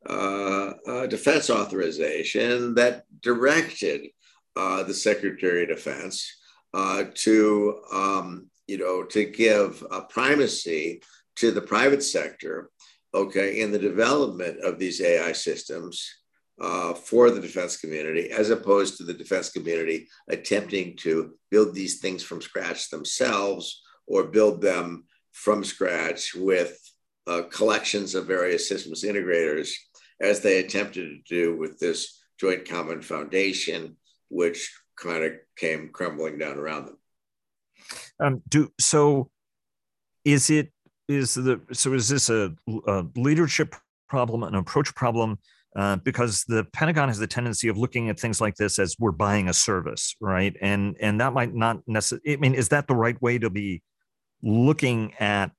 uh, 0.09 0.71
uh, 0.87 1.07
defense 1.07 1.49
authorization 1.49 2.73
that 2.73 3.03
directed 3.21 4.07
uh, 4.55 4.83
the 4.83 4.93
Secretary 4.93 5.63
of 5.63 5.69
Defense 5.69 6.39
uh, 6.73 7.03
to, 7.13 7.81
um, 7.93 8.47
you 8.67 8.77
know, 8.77 9.03
to 9.03 9.25
give 9.25 9.83
a 9.91 10.01
primacy 10.01 11.01
to 11.35 11.51
the 11.51 11.61
private 11.61 12.03
sector, 12.03 12.69
okay, 13.13 13.61
in 13.61 13.71
the 13.71 13.79
development 13.79 14.59
of 14.63 14.79
these 14.79 15.01
AI 15.01 15.33
systems 15.33 16.20
uh, 16.59 16.93
for 16.93 17.31
the 17.31 17.39
defense 17.39 17.77
community, 17.77 18.31
as 18.31 18.49
opposed 18.49 18.97
to 18.97 19.03
the 19.03 19.13
defense 19.13 19.49
community 19.51 20.07
attempting 20.29 20.95
to 20.97 21.33
build 21.49 21.73
these 21.73 21.99
things 21.99 22.23
from 22.23 22.41
scratch 22.41 22.89
themselves 22.89 23.81
or 24.07 24.25
build 24.25 24.61
them 24.61 25.05
from 25.31 25.63
scratch 25.63 26.35
with 26.35 26.77
uh, 27.27 27.43
collections 27.51 28.15
of 28.15 28.27
various 28.27 28.67
systems 28.67 29.03
integrators 29.03 29.71
as 30.19 30.41
they 30.41 30.59
attempted 30.59 31.07
to 31.07 31.35
do 31.35 31.57
with 31.57 31.79
this 31.79 32.21
joint 32.39 32.67
common 32.67 33.01
foundation, 33.01 33.95
which 34.29 34.71
kind 34.97 35.23
of 35.23 35.33
came 35.55 35.89
crumbling 35.91 36.37
down 36.37 36.57
around 36.57 36.85
them. 36.85 36.97
Um, 38.19 38.41
do 38.47 38.71
so. 38.79 39.29
Is 40.23 40.49
it 40.49 40.71
is 41.07 41.33
the 41.33 41.59
so 41.73 41.93
is 41.93 42.09
this 42.09 42.29
a, 42.29 42.53
a 42.87 43.05
leadership 43.15 43.75
problem, 44.07 44.43
an 44.43 44.55
approach 44.55 44.93
problem? 44.93 45.39
Uh, 45.73 45.95
because 45.97 46.43
the 46.45 46.65
Pentagon 46.73 47.07
has 47.07 47.17
the 47.17 47.27
tendency 47.27 47.69
of 47.69 47.77
looking 47.77 48.09
at 48.09 48.19
things 48.19 48.41
like 48.41 48.55
this 48.55 48.77
as 48.77 48.95
we're 48.99 49.11
buying 49.11 49.47
a 49.47 49.53
service, 49.53 50.15
right? 50.19 50.53
And 50.61 50.97
and 50.99 51.21
that 51.21 51.31
might 51.31 51.53
not 51.53 51.79
necessarily. 51.87 52.33
I 52.33 52.35
mean, 52.37 52.55
is 52.55 52.69
that 52.69 52.87
the 52.87 52.95
right 52.95 53.19
way 53.21 53.37
to 53.39 53.49
be 53.49 53.81
looking 54.43 55.13
at 55.19 55.51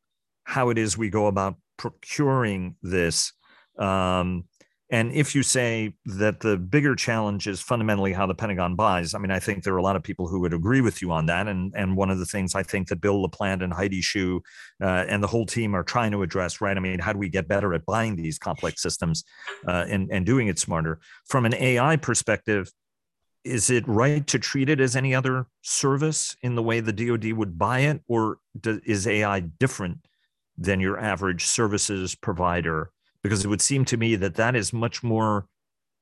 how 0.44 0.68
it 0.68 0.76
is 0.76 0.98
we 0.98 1.08
go 1.08 1.28
about 1.28 1.56
procuring 1.78 2.76
this? 2.82 3.32
Um, 3.78 4.44
and 4.92 5.10
if 5.12 5.34
you 5.34 5.42
say 5.42 5.94
that 6.04 6.40
the 6.40 6.58
bigger 6.58 6.94
challenge 6.94 7.46
is 7.46 7.62
fundamentally 7.62 8.12
how 8.12 8.26
the 8.26 8.34
Pentagon 8.34 8.76
buys, 8.76 9.14
I 9.14 9.18
mean, 9.18 9.30
I 9.30 9.38
think 9.38 9.64
there 9.64 9.72
are 9.72 9.78
a 9.78 9.82
lot 9.82 9.96
of 9.96 10.02
people 10.02 10.28
who 10.28 10.38
would 10.40 10.52
agree 10.52 10.82
with 10.82 11.00
you 11.00 11.10
on 11.10 11.24
that. 11.26 11.48
And 11.48 11.72
and 11.74 11.96
one 11.96 12.10
of 12.10 12.18
the 12.18 12.26
things 12.26 12.54
I 12.54 12.62
think 12.62 12.88
that 12.88 13.00
Bill 13.00 13.26
LaPlante 13.26 13.64
and 13.64 13.72
Heidi 13.72 14.02
Shyu 14.02 14.40
uh, 14.82 15.06
and 15.08 15.22
the 15.22 15.26
whole 15.26 15.46
team 15.46 15.74
are 15.74 15.82
trying 15.82 16.12
to 16.12 16.22
address, 16.22 16.60
right? 16.60 16.76
I 16.76 16.80
mean, 16.80 16.98
how 16.98 17.14
do 17.14 17.18
we 17.18 17.30
get 17.30 17.48
better 17.48 17.72
at 17.72 17.86
buying 17.86 18.16
these 18.16 18.38
complex 18.38 18.82
systems 18.82 19.24
uh, 19.66 19.86
and 19.88 20.10
and 20.12 20.26
doing 20.26 20.48
it 20.48 20.58
smarter? 20.58 21.00
From 21.24 21.46
an 21.46 21.54
AI 21.54 21.96
perspective, 21.96 22.70
is 23.44 23.70
it 23.70 23.88
right 23.88 24.26
to 24.26 24.38
treat 24.38 24.68
it 24.68 24.78
as 24.78 24.94
any 24.94 25.14
other 25.14 25.46
service 25.62 26.36
in 26.42 26.54
the 26.54 26.62
way 26.62 26.80
the 26.80 26.92
DoD 26.92 27.32
would 27.32 27.58
buy 27.58 27.80
it, 27.80 28.02
or 28.08 28.40
do, 28.60 28.78
is 28.84 29.06
AI 29.06 29.40
different 29.40 30.06
than 30.58 30.80
your 30.80 31.00
average 31.00 31.46
services 31.46 32.14
provider? 32.14 32.91
Because 33.22 33.44
it 33.44 33.48
would 33.48 33.62
seem 33.62 33.84
to 33.86 33.96
me 33.96 34.16
that 34.16 34.34
that 34.34 34.56
is 34.56 34.72
much 34.72 35.02
more 35.02 35.46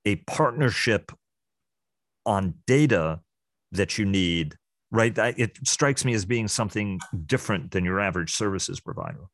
a 0.04 0.16
partnership 0.16 1.12
on 2.24 2.54
data 2.66 3.20
that 3.72 3.98
you 3.98 4.04
need 4.04 4.56
right? 4.92 5.16
It 5.16 5.56
strikes 5.66 6.04
me 6.04 6.14
as 6.14 6.24
being 6.24 6.48
something 6.48 6.98
different 7.26 7.70
than 7.70 7.84
your 7.84 8.00
average 8.00 8.34
services 8.34 8.80
provider. 8.80 9.26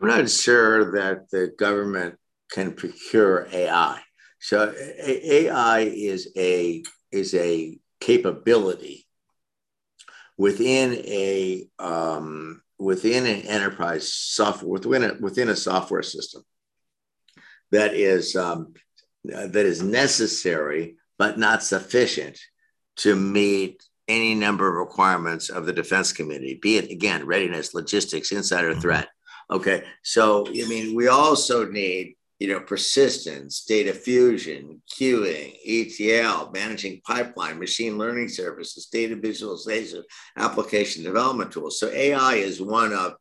I'm 0.00 0.08
not 0.08 0.30
sure 0.30 0.92
that 0.92 1.30
the 1.30 1.52
government 1.58 2.16
can 2.50 2.72
procure 2.72 3.48
ai 3.52 4.00
so 4.38 4.72
ai 5.02 5.80
is 5.80 6.30
a 6.36 6.82
is 7.10 7.34
a 7.34 7.78
capability 8.00 9.06
within 10.36 10.92
a 10.92 11.66
um, 11.78 12.60
within 12.78 13.24
an 13.24 13.46
enterprise 13.46 14.12
software 14.12 14.78
within 14.84 15.04
a, 15.04 15.14
within 15.20 15.48
a 15.48 15.56
software 15.56 16.02
system 16.02 16.42
that 17.74 17.94
is 17.94 18.36
um, 18.36 18.74
that 19.24 19.56
is 19.56 19.82
necessary 19.82 20.96
but 21.18 21.38
not 21.38 21.62
sufficient 21.62 22.38
to 22.96 23.14
meet 23.14 23.82
any 24.08 24.34
number 24.34 24.68
of 24.68 24.76
requirements 24.76 25.48
of 25.48 25.66
the 25.66 25.72
defense 25.72 26.12
community, 26.12 26.58
be 26.60 26.76
it 26.76 26.90
again 26.90 27.26
readiness, 27.26 27.74
logistics, 27.74 28.32
insider 28.32 28.72
mm-hmm. 28.72 28.80
threat. 28.80 29.08
Okay, 29.50 29.84
so 30.02 30.46
I 30.48 30.66
mean, 30.68 30.94
we 30.94 31.08
also 31.08 31.66
need 31.66 32.16
you 32.38 32.48
know 32.48 32.60
persistence, 32.60 33.64
data 33.64 33.92
fusion, 33.92 34.82
queuing, 34.92 35.54
ETL, 35.66 36.50
managing 36.52 37.00
pipeline, 37.06 37.58
machine 37.58 37.98
learning 37.98 38.28
services, 38.28 38.86
data 38.86 39.16
visualization, 39.16 40.02
application 40.36 41.02
development 41.02 41.52
tools. 41.52 41.78
So 41.78 41.90
AI 41.90 42.34
is 42.34 42.60
one 42.60 42.92
of 42.92 43.14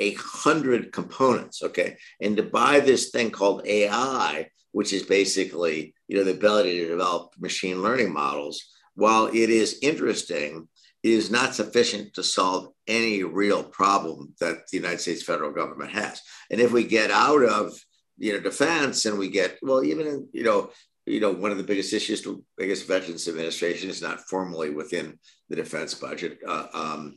a 0.00 0.14
hundred 0.14 0.92
components. 0.92 1.62
Okay, 1.62 1.96
and 2.20 2.36
to 2.36 2.42
buy 2.42 2.80
this 2.80 3.10
thing 3.10 3.30
called 3.30 3.66
AI, 3.66 4.48
which 4.72 4.92
is 4.92 5.04
basically 5.04 5.94
you 6.08 6.16
know 6.16 6.24
the 6.24 6.32
ability 6.32 6.80
to 6.80 6.88
develop 6.88 7.32
machine 7.38 7.82
learning 7.82 8.12
models 8.12 8.64
while 8.94 9.26
it 9.26 9.50
is 9.50 9.78
interesting, 9.82 10.68
it 11.02 11.10
is 11.10 11.30
not 11.30 11.54
sufficient 11.54 12.14
to 12.14 12.22
solve 12.22 12.68
any 12.86 13.22
real 13.22 13.62
problem 13.62 14.34
that 14.40 14.66
the 14.70 14.76
United 14.76 15.00
States 15.00 15.22
federal 15.22 15.52
government 15.52 15.92
has. 15.92 16.20
And 16.50 16.60
if 16.60 16.72
we 16.72 16.84
get 16.84 17.10
out 17.10 17.42
of 17.42 17.72
you 18.18 18.34
know 18.34 18.40
defense 18.40 19.06
and 19.06 19.18
we 19.18 19.30
get 19.30 19.58
well, 19.62 19.82
even 19.82 20.28
you 20.32 20.44
know 20.44 20.70
you 21.06 21.20
know 21.20 21.32
one 21.32 21.50
of 21.50 21.56
the 21.56 21.64
biggest 21.64 21.92
issues 21.92 22.20
to 22.22 22.44
I 22.60 22.66
guess 22.66 22.82
Veterans 22.82 23.26
Administration 23.28 23.88
is 23.88 24.02
not 24.02 24.20
formally 24.28 24.70
within 24.70 25.18
the 25.48 25.56
defense 25.56 25.94
budget, 25.94 26.38
uh, 26.46 26.66
um, 26.74 27.16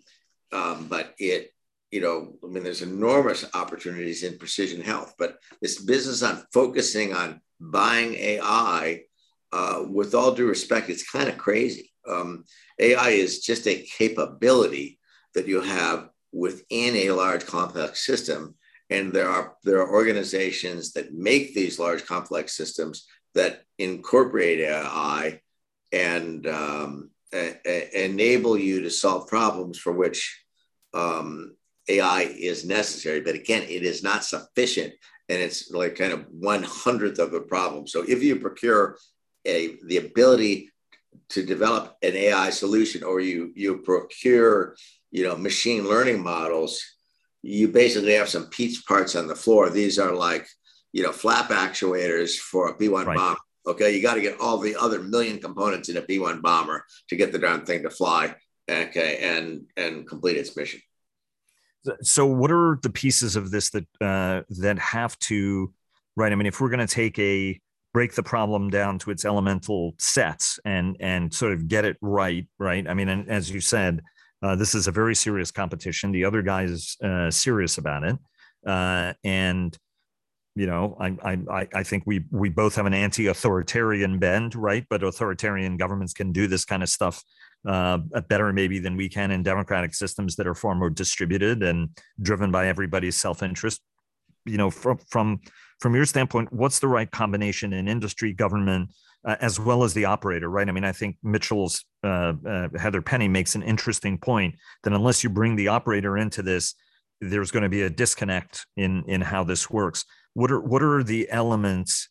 um, 0.54 0.88
but 0.90 1.14
it 1.18 1.50
you 1.94 2.02
know 2.02 2.34
I 2.44 2.48
mean 2.48 2.64
there's 2.64 2.82
enormous 2.82 3.46
opportunities 3.54 4.24
in 4.24 4.40
precision 4.40 4.82
health, 4.82 5.14
but 5.20 5.38
this 5.62 5.80
business 5.80 6.24
on 6.24 6.44
focusing 6.52 7.14
on 7.14 7.40
buying 7.60 8.16
AI 8.16 9.04
uh, 9.52 9.84
with 9.88 10.16
all 10.16 10.34
due 10.34 10.48
respect, 10.48 10.90
it's 10.90 11.10
kind 11.10 11.30
of 11.30 11.38
crazy. 11.38 11.92
Um, 12.10 12.46
AI 12.80 13.10
is 13.10 13.42
just 13.42 13.68
a 13.68 13.86
capability 13.98 15.00
that 15.36 15.48
you 15.48 15.62
have 15.62 16.10
within 16.32 16.96
a 16.96 17.12
large 17.12 17.46
complex 17.46 18.04
system. 18.04 18.56
And 18.90 19.14
there 19.14 19.30
are, 19.30 19.56
there 19.64 19.80
are 19.82 19.94
organizations 19.94 20.94
that 20.94 21.14
make 21.14 21.54
these 21.54 21.80
large 21.80 22.06
complex 22.06 22.58
systems 22.58 23.08
that 23.36 23.62
incorporate 23.78 24.60
AI 24.60 25.40
and 25.92 26.48
um, 26.48 27.12
a, 27.34 27.56
a, 27.66 28.06
enable 28.06 28.58
you 28.58 28.82
to 28.82 28.90
solve 28.90 29.28
problems 29.28 29.78
for 29.78 29.94
which 29.94 30.44
um, 30.94 31.56
AI 31.90 32.22
is 32.22 32.66
necessary. 32.66 33.22
But 33.22 33.36
again, 33.36 33.64
it 33.64 33.84
is 33.84 34.04
not 34.04 34.24
sufficient 34.24 34.94
and 35.30 35.42
it's 35.42 35.72
like 35.72 35.96
kind 35.96 36.14
of 36.14 36.26
one 36.30 36.64
hundredth 36.64 37.20
of 37.20 37.34
a 37.34 37.42
problem. 37.42 37.88
So 37.88 38.04
if 38.08 38.22
you 38.22 38.38
procure 38.38 38.98
a, 39.46 39.76
the 39.86 39.98
ability 39.98 40.70
to 41.30 41.46
develop 41.46 41.96
an 42.02 42.16
AI 42.16 42.50
solution 42.50 43.04
or 43.04 43.20
you 43.20 43.52
you 43.56 43.78
procure 43.80 44.76
you 45.12 45.24
know 45.24 45.36
machine 45.36 45.88
learning 45.88 46.22
models, 46.22 46.82
you 47.42 47.68
basically 47.68 48.14
have 48.14 48.30
some 48.30 48.48
piece 48.48 48.82
parts 48.82 49.16
on 49.16 49.28
the 49.28 49.36
floor. 49.36 49.70
These 49.70 50.00
are 50.00 50.14
like 50.14 50.48
you 50.92 51.04
know 51.04 51.12
flap 51.12 51.50
actuators 51.50 52.38
for 52.38 52.70
a 52.70 52.78
B-1 52.78 53.06
right. 53.06 53.18
bomber. 53.18 53.40
Okay, 53.66 53.96
you 53.96 54.02
got 54.02 54.16
to 54.16 54.22
get 54.22 54.42
all 54.42 54.58
the 54.58 54.76
other 54.76 55.02
million 55.02 55.40
components 55.40 55.88
in 55.88 55.96
a 55.96 56.02
B-1 56.02 56.42
bomber 56.42 56.84
to 57.08 57.16
get 57.16 57.32
the 57.32 57.40
darn 57.40 57.66
thing 57.66 57.84
to 57.84 57.90
fly. 57.90 58.36
Okay, 58.70 59.20
and 59.22 59.66
and 59.78 60.08
complete 60.08 60.38
its 60.38 60.56
mission. 60.58 60.82
So, 62.02 62.26
what 62.26 62.52
are 62.52 62.80
the 62.82 62.90
pieces 62.90 63.36
of 63.36 63.52
this 63.52 63.70
that 63.72 63.86
uh, 64.02 64.42
that 64.62 64.80
have 64.80 65.18
to 65.20 65.74
right? 66.16 66.32
I 66.32 66.36
mean, 66.36 66.48
if 66.48 66.62
we're 66.62 66.70
going 66.70 66.86
to 66.86 66.94
take 66.94 67.18
a 67.20 67.60
break 67.94 68.14
the 68.16 68.24
problem 68.24 68.70
down 68.70 68.98
to 69.00 69.12
its 69.12 69.24
elemental 69.24 69.94
sets 70.00 70.60
and 70.66 70.98
and 71.00 71.34
sort 71.34 71.54
of 71.54 71.68
get 71.68 71.86
it 71.86 71.98
right 72.02 72.48
right? 72.58 72.88
I 72.88 72.94
mean 72.94 73.10
and 73.10 73.30
as 73.30 73.50
you 73.52 73.62
said 73.62 74.02
uh, 74.42 74.56
this 74.56 74.76
is 74.76 74.88
a 74.88 74.92
very 74.92 75.16
serious 75.16 75.52
competition. 75.52 76.12
The 76.12 76.26
other 76.26 76.42
guy 76.42 76.64
is 76.64 76.98
uh, 77.02 77.32
serious 77.32 77.78
about 77.78 78.04
it. 78.04 78.18
Uh, 78.68 79.14
and 79.24 79.78
you 80.56 80.68
know 80.68 80.96
I, 81.00 81.18
I 81.52 81.68
i 81.74 81.84
think 81.84 82.04
we 82.06 82.26
we 82.30 82.48
both 82.48 82.76
have 82.76 82.86
an 82.86 82.94
anti-authoritarian 82.94 84.20
bend 84.20 84.56
right? 84.56 84.86
But 84.90 85.04
authoritarian 85.04 85.78
governments 85.78 86.14
can 86.14 86.32
do 86.32 86.48
this 86.48 86.66
kind 86.66 86.84
of 86.84 86.90
stuff 86.90 87.24
uh, 87.68 87.98
better 88.28 88.52
maybe 88.52 88.80
than 88.80 88.98
we 88.98 89.10
can 89.10 89.32
in 89.32 89.44
democratic 89.44 89.94
systems 89.94 90.36
that 90.36 90.48
are 90.48 90.56
far 90.56 90.76
more 90.76 90.90
distributed 90.90 91.64
and 91.64 91.90
driven 92.22 92.52
by 92.52 92.68
everybody's 92.68 93.16
self-interest 93.16 93.82
you 94.46 94.58
know 94.58 94.70
from 94.70 94.98
from 95.10 95.40
from 95.80 95.96
your 95.96 96.06
standpoint, 96.06 96.52
what's 96.54 96.80
the 96.80 96.88
right 96.88 97.12
combination 97.12 97.74
in 97.74 97.90
industry, 97.90 98.32
government, 98.32 98.90
uh, 99.26 99.36
as 99.42 99.60
well 99.60 99.84
as 99.84 99.94
the 99.94 100.06
operator, 100.06 100.50
right? 100.50 100.70
I 100.70 100.72
mean, 100.72 100.86
I 100.86 100.94
think 100.94 101.18
Mitchell's 101.24 101.84
uh, 102.06 102.34
uh, 102.48 102.70
Heather 102.78 103.02
Penney 103.02 103.28
makes 103.28 103.56
an 103.56 103.64
interesting 103.64 104.18
point 104.18 104.56
that 104.84 104.94
unless 104.94 105.26
you 105.26 105.30
bring 105.30 105.58
the 105.58 105.68
operator 105.68 106.18
into 106.18 106.42
this, 106.42 106.74
there's 107.20 107.52
going 107.52 107.64
to 107.64 107.70
be 107.70 107.82
a 107.82 107.90
disconnect 107.90 108.66
in 108.78 109.04
in 109.08 109.22
how 109.22 109.44
this 109.44 109.70
works. 109.70 110.06
What 110.34 110.52
are 110.52 110.62
what 110.62 110.82
are 110.82 111.04
the 111.04 111.30
elements 111.30 112.10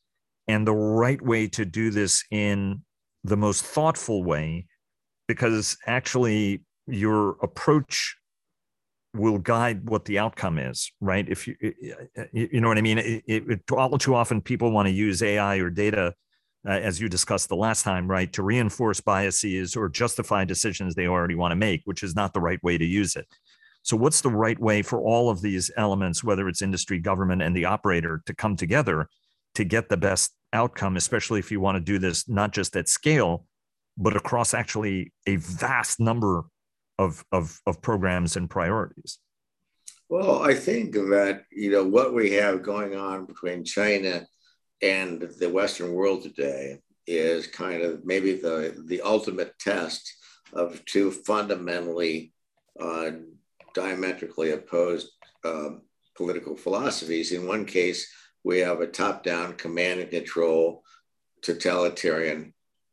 and 0.48 0.66
the 0.66 0.74
right 0.74 1.20
way 1.22 1.48
to 1.48 1.64
do 1.64 1.90
this 1.90 2.24
in 2.30 2.82
the 3.24 3.36
most 3.36 3.64
thoughtful 3.64 4.22
way? 4.22 4.66
Because 5.32 5.76
actually, 5.86 6.62
your 6.86 7.36
approach 7.42 8.16
will 9.14 9.38
guide 9.38 9.88
what 9.88 10.04
the 10.04 10.18
outcome 10.18 10.58
is, 10.58 10.90
right? 11.00 11.28
If 11.28 11.46
you 11.46 11.54
you 12.32 12.60
know 12.60 12.68
what 12.68 12.78
I 12.78 12.82
mean, 12.82 12.98
it, 12.98 13.22
it, 13.26 13.60
all 13.70 13.98
too 13.98 14.14
often 14.14 14.40
people 14.40 14.70
want 14.70 14.88
to 14.88 14.92
use 14.92 15.22
AI 15.22 15.56
or 15.56 15.70
data, 15.70 16.14
uh, 16.66 16.70
as 16.70 17.00
you 17.00 17.08
discussed 17.08 17.48
the 17.48 17.56
last 17.56 17.82
time, 17.82 18.08
right, 18.08 18.32
to 18.32 18.42
reinforce 18.42 19.00
biases 19.00 19.76
or 19.76 19.88
justify 19.88 20.44
decisions 20.44 20.94
they 20.94 21.06
already 21.06 21.34
want 21.34 21.52
to 21.52 21.56
make, 21.56 21.82
which 21.84 22.02
is 22.02 22.14
not 22.14 22.32
the 22.32 22.40
right 22.40 22.62
way 22.62 22.78
to 22.78 22.84
use 22.84 23.16
it. 23.16 23.26
So, 23.82 23.96
what's 23.96 24.20
the 24.20 24.30
right 24.30 24.58
way 24.58 24.80
for 24.82 25.00
all 25.00 25.28
of 25.28 25.42
these 25.42 25.70
elements, 25.76 26.24
whether 26.24 26.48
it's 26.48 26.62
industry, 26.62 26.98
government, 26.98 27.42
and 27.42 27.54
the 27.54 27.64
operator, 27.66 28.22
to 28.26 28.34
come 28.34 28.56
together 28.56 29.08
to 29.54 29.64
get 29.64 29.88
the 29.88 29.96
best 29.96 30.32
outcome, 30.52 30.96
especially 30.96 31.38
if 31.38 31.50
you 31.50 31.60
want 31.60 31.76
to 31.76 31.80
do 31.80 31.98
this 31.98 32.28
not 32.28 32.52
just 32.52 32.76
at 32.76 32.88
scale, 32.88 33.44
but 33.96 34.16
across 34.16 34.55
actually 34.55 35.12
a 35.26 35.37
vast 35.37 36.00
number 36.00 36.44
of, 36.98 37.24
of, 37.33 37.61
of 37.66 37.83
programs 37.83 38.37
and 38.37 38.48
priorities? 38.48 39.18
Well, 40.09 40.42
I 40.42 40.55
think 40.55 40.92
that, 40.92 41.44
you 41.50 41.70
know, 41.70 41.85
what 41.85 42.12
we 42.12 42.33
have 42.33 42.62
going 42.62 42.96
on 42.96 43.26
between 43.26 43.64
China 43.64 44.26
and 44.83 45.22
the 45.38 45.48
Western 45.48 45.92
world 45.92 46.22
today 46.22 46.81
is 47.07 47.46
kind 47.46 47.83
of 47.83 48.05
maybe 48.05 48.35
the, 48.35 48.85
the 48.87 49.00
ultimate 49.00 49.59
test 49.59 50.12
of 50.52 50.85
two 50.85 51.11
fundamentally 51.11 52.33
uh, 52.78 53.11
diametrically 53.74 54.50
opposed 54.50 55.11
uh, 55.44 55.70
political 56.14 56.57
philosophies. 56.57 57.33
In 57.33 57.46
one 57.46 57.64
case, 57.64 58.12
we 58.44 58.59
have 58.59 58.81
a 58.81 58.87
top 58.87 59.22
down 59.22 59.55
command 59.55 60.00
and 60.00 60.11
control 60.11 60.83
totalitarian 61.42 62.52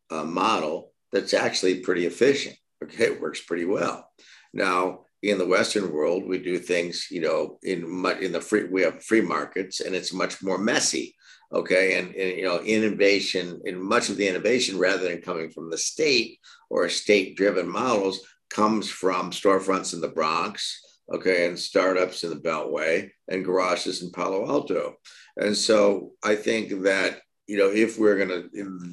uh, 0.09 0.23
model 0.23 0.91
that's 1.11 1.33
actually 1.33 1.81
pretty 1.81 2.05
efficient. 2.05 2.55
Okay, 2.83 3.05
it 3.05 3.21
works 3.21 3.41
pretty 3.41 3.65
well. 3.65 4.09
Now, 4.53 5.01
in 5.21 5.37
the 5.37 5.47
Western 5.47 5.91
world, 5.91 6.25
we 6.25 6.39
do 6.39 6.57
things, 6.59 7.07
you 7.11 7.21
know, 7.21 7.57
in 7.63 7.89
much 7.89 8.19
in 8.19 8.31
the 8.31 8.41
free 8.41 8.65
we 8.65 8.83
have 8.83 9.03
free 9.03 9.21
markets, 9.21 9.81
and 9.81 9.93
it's 9.93 10.13
much 10.13 10.41
more 10.41 10.57
messy. 10.57 11.15
Okay, 11.51 11.99
and, 11.99 12.13
and 12.15 12.37
you 12.37 12.43
know, 12.43 12.59
innovation 12.61 13.59
in 13.65 13.81
much 13.81 14.09
of 14.09 14.17
the 14.17 14.27
innovation, 14.27 14.77
rather 14.77 15.09
than 15.09 15.21
coming 15.21 15.49
from 15.49 15.69
the 15.69 15.77
state 15.77 16.39
or 16.69 16.87
state-driven 16.87 17.67
models, 17.67 18.19
comes 18.51 18.89
from 18.89 19.31
storefronts 19.31 19.93
in 19.93 19.99
the 19.99 20.07
Bronx, 20.07 20.79
okay, 21.11 21.47
and 21.47 21.57
startups 21.57 22.23
in 22.23 22.29
the 22.29 22.35
Beltway 22.35 23.09
and 23.27 23.43
garages 23.43 24.03
in 24.03 24.11
Palo 24.11 24.47
Alto. 24.47 24.95
And 25.37 25.57
so 25.57 26.11
I 26.23 26.35
think 26.35 26.83
that 26.83 27.21
you 27.49 27.57
know, 27.57 27.71
if 27.71 27.97
we're 27.97 28.23
going 28.23 28.29
to, 28.29 28.47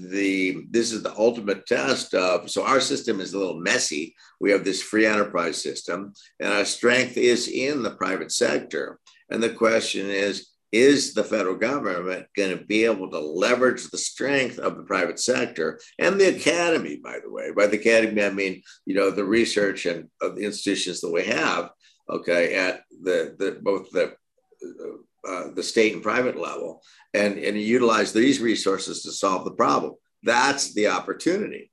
the 0.09 0.65
this 0.71 0.91
is 0.91 1.03
the 1.03 1.15
ultimate 1.19 1.67
test 1.67 2.15
of. 2.15 2.51
So 2.51 2.65
our 2.65 2.81
system 2.81 3.21
is 3.21 3.35
a 3.35 3.39
little 3.39 3.61
messy. 3.61 4.17
We 4.41 4.51
have 4.51 4.65
this 4.65 4.83
free 4.83 5.05
enterprise 5.05 5.63
system, 5.63 6.15
and 6.41 6.51
our 6.51 6.65
strength 6.65 7.19
is 7.19 7.49
in 7.49 7.83
the 7.83 7.91
private 7.91 8.33
sector. 8.33 8.99
And 9.29 9.43
the 9.43 9.51
question 9.51 10.09
is, 10.09 10.49
is 10.73 11.13
the 11.13 11.23
federal 11.23 11.57
government 11.57 12.29
going 12.35 12.57
to 12.57 12.65
be 12.65 12.85
able 12.85 13.11
to 13.11 13.19
leverage 13.19 13.91
the 13.91 13.99
strength 13.99 14.59
of 14.59 14.79
the 14.79 14.85
private 14.85 15.21
sector 15.21 15.79
and 15.99 16.19
the 16.19 16.35
academy? 16.35 16.97
By 16.97 17.19
the 17.23 17.31
way, 17.31 17.51
by 17.55 17.67
the 17.67 17.79
academy, 17.79 18.25
I 18.25 18.31
mean 18.31 18.63
you 18.87 18.95
know 18.95 19.11
the 19.11 19.27
research 19.27 19.85
and 19.85 20.09
of 20.23 20.35
the 20.35 20.47
institutions 20.47 21.03
that 21.03 21.13
we 21.13 21.25
have. 21.25 21.73
Okay, 22.09 22.55
at 22.55 22.85
the 23.03 23.37
the 23.39 23.59
both 23.61 23.91
the 23.91 24.15
uh, 24.65 24.97
uh, 25.27 25.49
the 25.55 25.63
state 25.63 25.93
and 25.93 26.03
private 26.03 26.39
level 26.39 26.83
and, 27.15 27.39
and 27.39 27.61
utilize 27.61 28.13
these 28.13 28.41
resources 28.41 29.03
to 29.03 29.13
solve 29.13 29.45
the 29.45 29.53
problem. 29.53 29.95
That's 30.23 30.75
the 30.75 30.89
opportunity. 30.89 31.71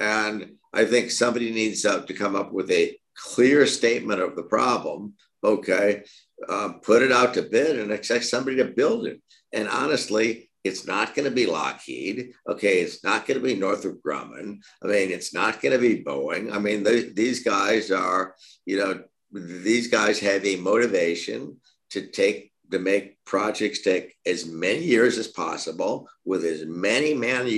And 0.00 0.54
I 0.72 0.84
think 0.84 1.10
somebody 1.10 1.52
needs 1.52 1.84
uh, 1.84 2.02
to 2.02 2.14
come 2.14 2.34
up 2.34 2.52
with 2.52 2.70
a 2.70 2.96
clear 3.16 3.66
statement 3.66 4.20
of 4.20 4.36
the 4.36 4.42
problem, 4.42 5.14
okay, 5.44 6.02
uh, 6.48 6.72
put 6.82 7.02
it 7.02 7.12
out 7.12 7.34
to 7.34 7.42
bid 7.42 7.78
and 7.78 7.92
expect 7.92 8.24
somebody 8.24 8.56
to 8.56 8.64
build 8.64 9.06
it. 9.06 9.20
And 9.52 9.68
honestly, 9.68 10.50
it's 10.64 10.86
not 10.86 11.14
going 11.14 11.28
to 11.28 11.34
be 11.34 11.46
Lockheed. 11.46 12.32
Okay, 12.48 12.80
it's 12.80 13.02
not 13.02 13.26
going 13.26 13.38
to 13.40 13.44
be 13.44 13.54
Northrop 13.54 14.00
Grumman. 14.06 14.58
I 14.82 14.86
mean, 14.86 15.10
it's 15.10 15.34
not 15.34 15.60
going 15.60 15.72
to 15.72 15.78
be 15.78 16.04
Boeing. 16.04 16.52
I 16.52 16.58
mean, 16.58 16.84
these 17.14 17.42
guys 17.42 17.90
are, 17.90 18.34
you 18.64 18.78
know, 18.78 19.02
these 19.32 19.88
guys 19.88 20.20
have 20.20 20.44
a 20.44 20.56
motivation 20.56 21.56
to 21.90 22.06
take 22.06 22.51
to 22.72 22.78
make 22.78 23.16
projects 23.24 23.82
take 23.82 24.14
as 24.26 24.46
many 24.46 24.82
years 24.82 25.18
as 25.18 25.28
possible 25.28 26.08
with 26.24 26.44
as 26.44 26.66
many 26.66 27.14
man 27.14 27.48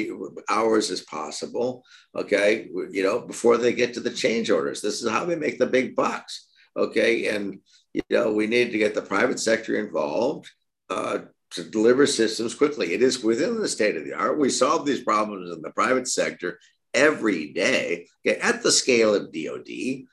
hours 0.49 0.91
as 0.91 1.01
possible. 1.03 1.85
Okay, 2.15 2.69
you 2.91 3.03
know, 3.03 3.21
before 3.21 3.57
they 3.57 3.73
get 3.73 3.95
to 3.95 4.01
the 4.01 4.11
change 4.11 4.51
orders. 4.51 4.81
This 4.81 5.03
is 5.03 5.11
how 5.11 5.25
they 5.25 5.37
make 5.37 5.59
the 5.59 5.67
big 5.67 5.97
bucks. 5.97 6.49
Okay, 6.77 7.29
and 7.29 7.61
you 7.93 8.03
know, 8.11 8.33
we 8.33 8.47
need 8.47 8.73
to 8.73 8.79
get 8.79 8.95
the 8.95 9.03
private 9.03 9.41
sector 9.41 9.77
involved. 9.77 10.51
Uh, 10.91 11.21
to 11.55 11.63
deliver 11.63 12.05
systems 12.05 12.53
quickly. 12.53 12.95
It 12.95 13.03
is 13.03 13.23
within 13.23 13.61
the 13.61 13.69
state 13.69 13.97
of 13.97 14.05
the 14.05 14.13
art. 14.13 14.39
We 14.41 14.51
solve 14.51 14.85
these 14.85 15.05
problems 15.05 15.53
in 15.53 15.63
the 15.63 15.71
private 15.71 16.09
sector 16.09 16.59
every 16.95 17.53
day 17.53 18.07
okay, 18.27 18.39
at 18.41 18.63
the 18.63 18.73
scale 18.73 19.15
of 19.15 19.33
DoD. 19.33 19.69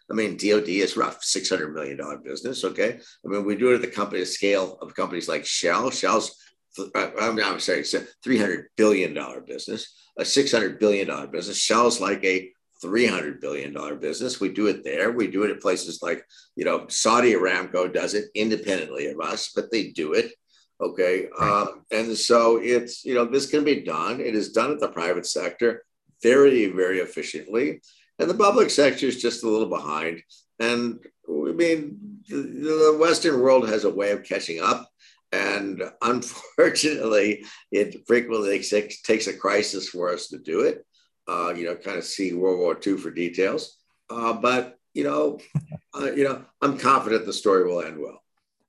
I 0.10 0.14
mean, 0.14 0.38
DoD 0.38 0.70
is 0.70 0.98
rough 0.98 1.24
six 1.24 1.50
hundred 1.50 1.74
million 1.74 1.98
dollar 1.98 2.18
business. 2.18 2.64
Okay, 2.64 3.00
I 3.26 3.28
mean 3.28 3.46
we 3.46 3.56
do 3.56 3.72
it 3.72 3.76
at 3.76 3.82
the 3.82 3.88
company 3.88 4.26
scale 4.26 4.78
of 4.82 4.96
companies 4.96 5.30
like 5.30 5.46
Shell. 5.46 5.92
Shell's 5.92 6.36
uh, 6.80 7.10
I'm, 7.20 7.40
I'm 7.40 7.60
sorry, 7.60 7.80
it's 7.80 7.94
a 7.94 8.06
three 8.24 8.38
hundred 8.38 8.68
billion 8.78 9.14
dollar 9.14 9.42
business, 9.42 9.94
a 10.18 10.26
six 10.26 10.52
hundred 10.52 10.80
billion 10.80 11.08
dollar 11.08 11.28
business. 11.28 11.58
Shell's 11.58 12.02
like 12.02 12.24
a 12.24 12.52
$300 12.84 13.40
billion 13.40 13.74
business. 14.00 14.40
We 14.40 14.50
do 14.50 14.68
it 14.68 14.84
there. 14.84 15.12
We 15.12 15.28
do 15.28 15.44
it 15.44 15.52
at 15.52 15.62
places 15.62 16.02
like, 16.02 16.26
you 16.56 16.66
know, 16.66 16.88
Saudi 16.88 17.34
Aramco 17.34 17.94
does 17.94 18.16
it 18.16 18.26
independently 18.34 19.08
of 19.08 19.20
us, 19.20 19.52
but 19.56 19.72
they 19.72 19.90
do 19.90 20.14
it. 20.14 20.34
Okay. 20.82 21.28
Right. 21.40 21.68
Um, 21.68 21.86
and 21.92 22.18
so 22.18 22.58
it's, 22.58 23.06
you 23.06 23.14
know, 23.14 23.26
this 23.26 23.46
can 23.46 23.64
be 23.64 23.82
done. 23.82 24.20
It 24.20 24.34
is 24.34 24.52
done 24.52 24.72
at 24.72 24.80
the 24.80 24.88
private 24.88 25.28
sector 25.28 25.84
very, 26.22 26.68
very 26.68 27.00
efficiently. 27.00 27.82
And 28.20 28.30
the 28.30 28.36
public 28.36 28.70
sector 28.70 29.08
is 29.08 29.22
just 29.22 29.44
a 29.44 29.50
little 29.50 29.70
behind. 29.70 30.22
And 30.60 31.00
I 31.28 31.52
mean, 31.52 32.22
the, 32.30 32.98
Western 33.00 33.40
world 33.40 33.68
has 33.68 33.84
a 33.84 33.90
way 33.90 34.12
of 34.12 34.24
catching 34.24 34.62
up. 34.62 34.90
And 35.32 35.82
unfortunately, 36.02 37.46
it 37.72 38.06
frequently 38.08 38.60
takes, 38.60 39.28
a 39.28 39.34
crisis 39.34 39.90
for 39.90 40.14
us 40.14 40.28
to 40.28 40.38
do 40.38 40.62
it. 40.62 40.86
Uh, 41.28 41.54
you 41.56 41.66
know, 41.66 41.76
kind 41.76 41.98
of 41.98 42.04
see 42.04 42.34
World 42.34 42.60
War 42.60 42.78
II 42.86 42.98
for 42.98 43.12
details. 43.12 43.78
Uh, 44.10 44.34
but 44.34 44.78
you 44.94 45.04
know, 45.04 45.40
uh, 45.96 46.12
you 46.12 46.24
know, 46.24 46.44
I'm 46.62 46.78
confident 46.78 47.26
the 47.26 47.34
story 47.34 47.66
will 47.66 47.82
end 47.82 48.00
well. 48.00 48.22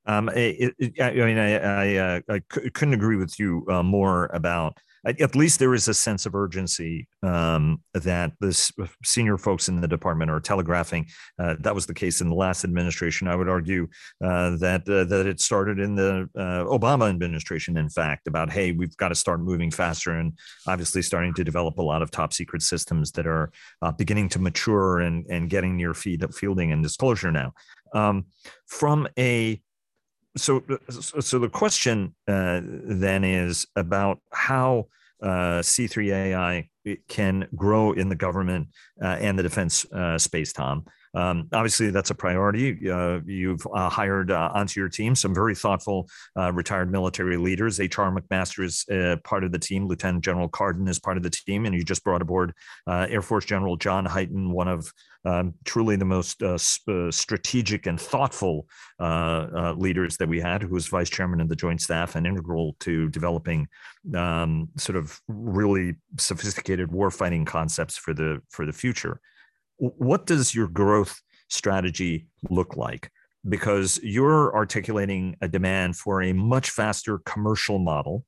Um, 0.04 0.28
it, 0.30 0.74
it, 0.78 1.00
I, 1.00 1.12
mean, 1.12 1.38
I, 1.38 1.54
I, 1.56 1.96
uh, 1.96 2.20
I 2.28 2.38
couldn't 2.40 2.94
agree 2.94 3.16
with 3.16 3.38
you 3.38 3.64
uh, 3.68 3.82
more 3.82 4.26
about 4.34 4.78
at 5.04 5.34
least 5.34 5.58
there 5.58 5.74
is 5.74 5.88
a 5.88 5.94
sense 5.94 6.26
of 6.26 6.34
urgency 6.34 7.08
um, 7.22 7.80
that 7.92 8.32
the 8.40 8.52
senior 9.04 9.36
folks 9.36 9.68
in 9.68 9.80
the 9.80 9.88
department 9.88 10.30
are 10.30 10.40
telegraphing. 10.40 11.06
Uh, 11.38 11.56
that 11.60 11.74
was 11.74 11.86
the 11.86 11.94
case 11.94 12.20
in 12.20 12.28
the 12.28 12.34
last 12.34 12.64
administration. 12.64 13.26
I 13.26 13.34
would 13.34 13.48
argue 13.48 13.88
uh, 14.24 14.56
that 14.58 14.88
uh, 14.88 15.04
that 15.04 15.26
it 15.26 15.40
started 15.40 15.80
in 15.80 15.96
the 15.96 16.28
uh, 16.36 16.64
Obama 16.64 17.08
administration. 17.08 17.76
In 17.76 17.88
fact, 17.88 18.28
about 18.28 18.52
hey, 18.52 18.72
we've 18.72 18.96
got 18.96 19.08
to 19.08 19.14
start 19.14 19.40
moving 19.40 19.70
faster, 19.70 20.12
and 20.12 20.38
obviously 20.68 21.02
starting 21.02 21.34
to 21.34 21.44
develop 21.44 21.78
a 21.78 21.82
lot 21.82 22.02
of 22.02 22.10
top 22.10 22.32
secret 22.32 22.62
systems 22.62 23.10
that 23.12 23.26
are 23.26 23.50
uh, 23.82 23.92
beginning 23.92 24.28
to 24.30 24.38
mature 24.38 25.00
and 25.00 25.26
and 25.28 25.50
getting 25.50 25.76
near 25.76 25.94
feed, 25.94 26.24
fielding 26.34 26.70
and 26.70 26.82
disclosure 26.82 27.32
now. 27.32 27.52
Um, 27.94 28.26
from 28.66 29.08
a 29.18 29.60
so 30.36 30.62
so 30.88 31.38
the 31.38 31.48
question 31.48 32.14
uh, 32.28 32.60
then 32.64 33.24
is 33.24 33.66
about 33.76 34.18
how 34.32 34.86
uh, 35.22 35.60
C3 35.62 36.12
AI 36.12 36.68
can 37.08 37.46
grow 37.54 37.92
in 37.92 38.08
the 38.08 38.16
government 38.16 38.68
uh, 39.00 39.06
and 39.20 39.38
the 39.38 39.42
defense 39.42 39.84
uh, 39.92 40.18
space, 40.18 40.52
Tom. 40.52 40.84
Um, 41.14 41.48
obviously, 41.52 41.90
that's 41.90 42.10
a 42.10 42.14
priority. 42.14 42.90
Uh, 42.90 43.20
you've 43.26 43.66
uh, 43.74 43.88
hired 43.88 44.30
uh, 44.30 44.50
onto 44.54 44.80
your 44.80 44.88
team 44.88 45.14
some 45.14 45.34
very 45.34 45.54
thoughtful 45.54 46.08
uh, 46.38 46.52
retired 46.52 46.90
military 46.90 47.36
leaders. 47.36 47.80
H.R. 47.80 48.10
McMaster 48.12 48.64
is 48.64 48.84
uh, 48.88 49.16
part 49.24 49.44
of 49.44 49.52
the 49.52 49.58
team. 49.58 49.86
Lieutenant 49.86 50.24
General 50.24 50.48
Cardon 50.48 50.88
is 50.88 50.98
part 50.98 51.16
of 51.16 51.22
the 51.22 51.30
team, 51.30 51.66
and 51.66 51.74
you 51.74 51.84
just 51.84 52.04
brought 52.04 52.22
aboard 52.22 52.54
uh, 52.86 53.06
Air 53.10 53.22
Force 53.22 53.44
General 53.44 53.76
John 53.76 54.06
Hyten, 54.06 54.50
one 54.50 54.68
of 54.68 54.90
um, 55.24 55.54
truly 55.64 55.94
the 55.94 56.04
most 56.04 56.42
strategic 57.10 57.86
and 57.86 58.00
thoughtful 58.00 58.66
leaders 59.76 60.16
that 60.16 60.28
we 60.28 60.40
had, 60.40 60.62
who 60.62 60.74
was 60.74 60.88
vice 60.88 61.10
chairman 61.10 61.40
of 61.40 61.48
the 61.48 61.56
Joint 61.56 61.80
Staff 61.80 62.16
and 62.16 62.26
integral 62.26 62.74
to 62.80 63.08
developing 63.10 63.68
um, 64.16 64.68
sort 64.76 64.96
of 64.96 65.20
really 65.28 65.94
sophisticated 66.18 66.88
warfighting 66.88 67.46
concepts 67.46 67.96
for 67.96 68.14
the 68.14 68.40
for 68.50 68.66
the 68.66 68.72
future 68.72 69.20
what 69.82 70.26
does 70.26 70.54
your 70.54 70.68
growth 70.68 71.20
strategy 71.48 72.28
look 72.48 72.76
like? 72.76 73.10
Because 73.48 73.98
you're 74.02 74.54
articulating 74.54 75.36
a 75.40 75.48
demand 75.48 75.96
for 75.96 76.22
a 76.22 76.32
much 76.32 76.70
faster 76.70 77.18
commercial 77.26 77.80
model, 77.80 78.24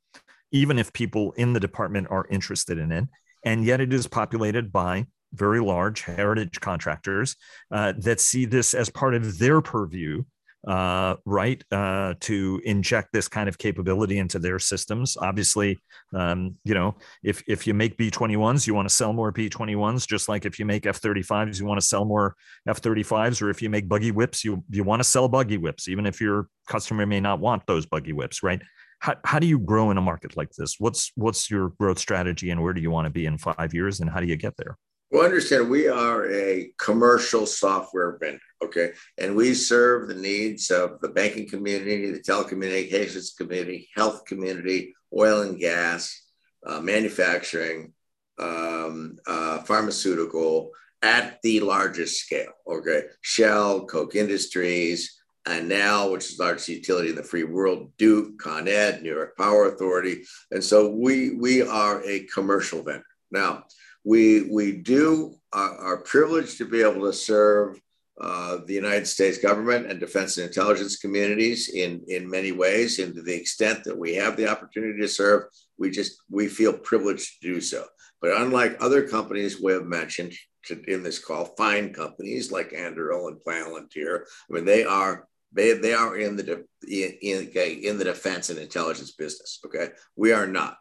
even 0.51 0.81
if 0.81 0.93
people 0.93 1.33
in 1.33 1.53
the 1.53 1.61
department 1.61 2.09
are 2.11 2.27
interested 2.29 2.79
in 2.79 2.91
it. 2.91 3.05
And 3.45 3.65
yet 3.65 3.81
it 3.81 3.93
is 3.93 4.09
populated 4.09 4.73
by 4.73 5.07
very 5.33 5.61
large 5.61 6.03
heritage 6.03 6.61
contractors 6.61 7.37
uh, 7.71 7.93
that 7.99 8.21
see 8.21 8.47
this 8.47 8.75
as 8.75 8.91
part 8.91 9.15
of 9.15 9.39
their 9.39 9.61
purview 9.61 10.25
uh, 10.67 11.17
right, 11.25 11.63
uh, 11.71 12.15
to 12.21 12.61
inject 12.65 13.13
this 13.13 13.29
kind 13.29 13.49
of 13.49 13.59
capability 13.59 14.19
into 14.19 14.39
their 14.39 14.59
systems. 14.59 15.17
Obviously, 15.17 15.79
um, 16.15 16.57
you 16.65 16.75
know, 16.75 16.97
if 17.23 17.43
if 17.47 17.67
you 17.67 17.75
make 17.75 17.97
B-21s, 17.97 18.67
you 18.67 18.75
want 18.75 18.89
to 18.89 18.95
sell 18.95 19.13
more 19.13 19.31
B-21s, 19.31 20.07
just 20.07 20.29
like 20.29 20.47
if 20.47 20.59
you 20.59 20.65
make 20.65 20.87
F-35s, 20.87 21.61
you 21.61 21.67
want 21.67 21.81
to 21.81 21.87
sell 21.87 22.05
more 22.05 22.35
F-35s, 22.69 23.43
or 23.43 23.51
if 23.51 23.61
you 23.63 23.71
make 23.71 23.89
buggy 23.89 24.11
whips, 24.11 24.45
you 24.45 24.65
you 24.71 24.85
want 24.85 25.01
to 25.01 25.05
sell 25.05 25.29
buggy 25.29 25.59
whips, 25.59 25.89
even 25.89 26.07
if 26.07 26.21
your 26.21 26.49
customer 26.69 27.07
may 27.07 27.21
not 27.21 27.41
want 27.41 27.67
those 27.67 27.87
buggy 27.87 28.13
whips, 28.13 28.43
right? 28.43 28.63
How, 29.01 29.17
how 29.25 29.39
do 29.39 29.47
you 29.47 29.59
grow 29.59 29.91
in 29.91 29.99
a 29.99 30.01
market 30.01 30.37
like 30.37 30.51
this? 30.57 30.77
What's 30.79 31.13
what's 31.15 31.51
your 31.51 31.71
growth 31.79 31.99
strategy, 31.99 32.51
and 32.51 32.63
where 32.63 32.73
do 32.73 32.81
you 32.81 32.91
want 32.91 33.07
to 33.07 33.11
be 33.11 33.27
in 33.27 33.37
five 33.39 33.75
years, 33.75 34.01
and 34.01 34.09
how 34.09 34.21
do 34.21 34.27
you 34.27 34.37
get 34.37 34.57
there? 34.57 34.79
Well, 35.15 35.25
understand 35.25 35.71
we 35.71 35.87
are 35.87 36.29
a 36.29 36.73
commercial 36.77 37.47
software 37.47 38.19
vendor, 38.19 38.41
okay? 38.65 38.95
And 39.17 39.37
we 39.37 39.55
serve 39.55 40.09
the 40.09 40.17
needs 40.17 40.73
of 40.73 41.01
the 41.03 41.11
banking 41.11 41.49
community, 41.49 42.11
the 42.11 42.19
telecommunications 42.19 43.37
community, 43.37 43.89
health 43.95 44.25
community, 44.25 44.93
oil 45.17 45.43
and 45.43 45.57
gas, 45.57 46.21
uh, 46.67 46.81
manufacturing, 46.81 47.93
um, 48.41 49.17
uh, 49.29 49.59
pharmaceutical 49.59 50.73
at 51.01 51.41
the 51.45 51.61
largest 51.61 52.21
scale, 52.21 52.51
okay? 52.67 53.05
Shell, 53.21 53.87
Koch 53.87 54.17
Industries, 54.17 55.17
Enel, 55.47 56.11
which 56.11 56.25
is 56.25 56.39
the 56.39 56.43
largest 56.43 56.69
utility 56.71 57.11
in 57.11 57.15
the 57.15 57.23
free 57.23 57.45
world, 57.45 57.93
Duke, 57.99 58.37
Con 58.41 58.67
Ed, 58.67 59.05
New 59.05 59.15
York 59.15 59.37
Power 59.37 59.67
Authority. 59.67 60.25
And 60.51 60.65
so 60.65 60.91
we, 60.91 61.37
we 61.37 61.63
are 61.63 62.03
a 62.03 62.27
commercial 62.35 62.83
vendor. 62.83 63.07
Now, 63.31 63.63
we 64.05 64.49
we 64.51 64.73
do 64.73 65.35
uh, 65.53 65.75
are 65.79 65.99
privileged 65.99 66.59
to 66.59 66.67
be 66.67 66.83
able 66.83 67.03
to 67.07 67.13
serve 67.13 67.81
uh, 68.21 68.59
the 68.67 68.75
United 68.75 69.07
States 69.07 69.39
government 69.39 69.91
and 69.91 69.99
defense 69.99 70.39
and 70.39 70.47
intelligence 70.47 70.97
communities 70.97 71.71
in 71.71 72.05
in 72.09 72.31
many 72.31 72.53
ways. 72.53 72.99
And 72.99 73.15
to 73.15 73.23
the 73.23 73.35
extent 73.35 73.83
that 73.85 73.99
we 73.99 74.15
have 74.15 74.37
the 74.37 74.49
opportunity 74.49 75.01
to 75.01 75.09
serve, 75.09 75.45
we 75.79 75.91
just 75.91 76.23
we 76.31 76.47
feel 76.49 76.73
privileged 76.73 77.41
to 77.43 77.55
do 77.55 77.61
so. 77.61 77.85
But 78.21 78.41
unlike 78.41 78.77
other 78.81 79.09
companies 79.09 79.61
we 79.61 79.73
have 79.73 79.87
mentioned 79.87 80.33
to, 80.67 80.83
in 80.87 81.03
this 81.03 81.19
call, 81.19 81.47
fine 81.57 81.93
companies 81.93 82.53
like 82.53 82.71
Anduril 82.71 83.29
and 83.29 83.39
Palantir, 83.47 84.21
I 84.51 84.55
mean 84.55 84.65
they 84.65 84.85
are 84.85 85.27
they, 85.53 85.73
they 85.73 85.95
are 85.95 86.17
in 86.17 86.37
the 86.37 86.65
in, 86.87 87.19
in, 87.23 87.51
in 87.55 87.99
the 87.99 88.05
defense 88.05 88.51
and 88.51 88.59
intelligence 88.59 89.13
business. 89.13 89.61
Okay, 89.65 89.89
we 90.17 90.33
are 90.33 90.47
not. 90.47 90.77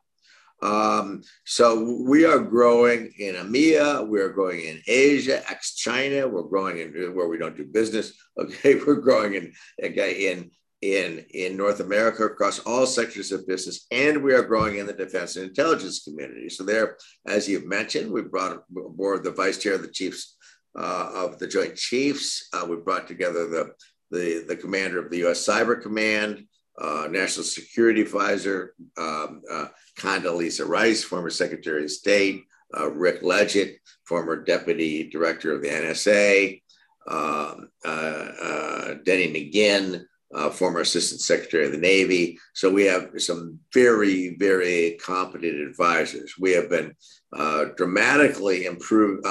Um, 0.63 1.23
so 1.45 1.97
we 2.07 2.23
are 2.25 2.39
growing 2.39 3.11
in 3.19 3.35
EMEA, 3.35 4.07
we 4.07 4.21
are 4.21 4.29
growing 4.29 4.61
in 4.61 4.81
Asia, 4.87 5.43
ex 5.51 5.75
China, 5.75 6.25
we're 6.27 6.43
growing 6.43 6.79
in 6.79 7.13
where 7.13 7.27
we 7.27 7.37
don't 7.37 7.57
do 7.57 7.65
business. 7.65 8.13
Okay, 8.35 8.73
we're 8.73 8.95
growing 8.95 9.35
in 9.35 9.53
okay, 9.83 10.31
in 10.31 10.49
in 10.81 11.23
in 11.35 11.55
North 11.55 11.81
America 11.81 12.23
across 12.23 12.57
all 12.57 12.87
sectors 12.87 13.31
of 13.31 13.45
business, 13.45 13.85
and 13.91 14.23
we 14.23 14.33
are 14.33 14.41
growing 14.41 14.79
in 14.79 14.87
the 14.87 14.93
defense 14.93 15.35
and 15.35 15.45
intelligence 15.45 16.03
community. 16.03 16.49
So 16.49 16.63
there, 16.63 16.97
as 17.27 17.47
you've 17.47 17.67
mentioned, 17.67 18.11
we 18.11 18.23
brought 18.23 18.63
aboard 18.75 19.23
the 19.23 19.29
vice 19.29 19.59
chair 19.59 19.75
of 19.75 19.83
the 19.83 19.91
chiefs 19.99 20.35
uh, 20.75 21.11
of 21.13 21.37
the 21.37 21.45
Joint 21.45 21.75
Chiefs. 21.75 22.49
Uh, 22.51 22.65
we 22.67 22.77
brought 22.77 23.07
together 23.07 23.47
the 23.47 23.73
the 24.09 24.45
the 24.47 24.55
commander 24.55 24.97
of 24.97 25.11
the 25.11 25.19
U.S. 25.19 25.45
Cyber 25.45 25.79
Command 25.79 26.47
uh, 26.79 27.07
National 27.09 27.43
Security 27.43 28.01
Advisor, 28.01 28.73
um, 28.97 29.41
uh, 29.51 29.67
Condoleezza 29.97 30.67
Rice, 30.67 31.03
former 31.03 31.29
Secretary 31.29 31.83
of 31.83 31.91
State, 31.91 32.43
uh, 32.77 32.89
Rick 32.89 33.21
Ledgett, 33.21 33.77
former 34.05 34.35
Deputy 34.35 35.09
Director 35.09 35.53
of 35.53 35.61
the 35.61 35.69
NSA, 35.69 36.61
um, 37.07 37.69
uh, 37.85 37.87
uh, 37.89 38.93
Denny 39.05 39.31
McGinn, 39.31 40.05
former 40.53 40.79
Assistant 40.79 41.21
Secretary 41.21 41.67
of 41.67 41.71
the 41.71 41.77
Navy. 41.77 42.39
So 42.55 42.71
we 42.71 42.85
have 42.85 43.11
some 43.17 43.59
very, 43.71 44.35
very 44.35 44.97
competent 44.99 45.61
advisors. 45.61 46.33
We 46.39 46.53
have 46.53 46.71
been 46.71 46.95
dramatically 47.77 48.65
improve, 48.65 49.23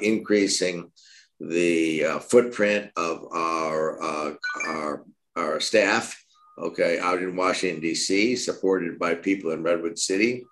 increasing 0.00 0.92
the 1.40 2.04
footprint 2.30 2.92
of 2.96 3.24
our, 3.32 4.00
our, 4.00 5.04
our 5.34 5.58
staff, 5.58 6.23
okay, 6.58 6.98
out 6.98 7.22
in 7.22 7.36
Washington, 7.36 7.80
D.C., 7.80 8.36
supported 8.36 8.98
by 8.98 9.14
people 9.14 9.50
in 9.52 9.62
Redwood 9.62 9.98
City. 9.98 10.44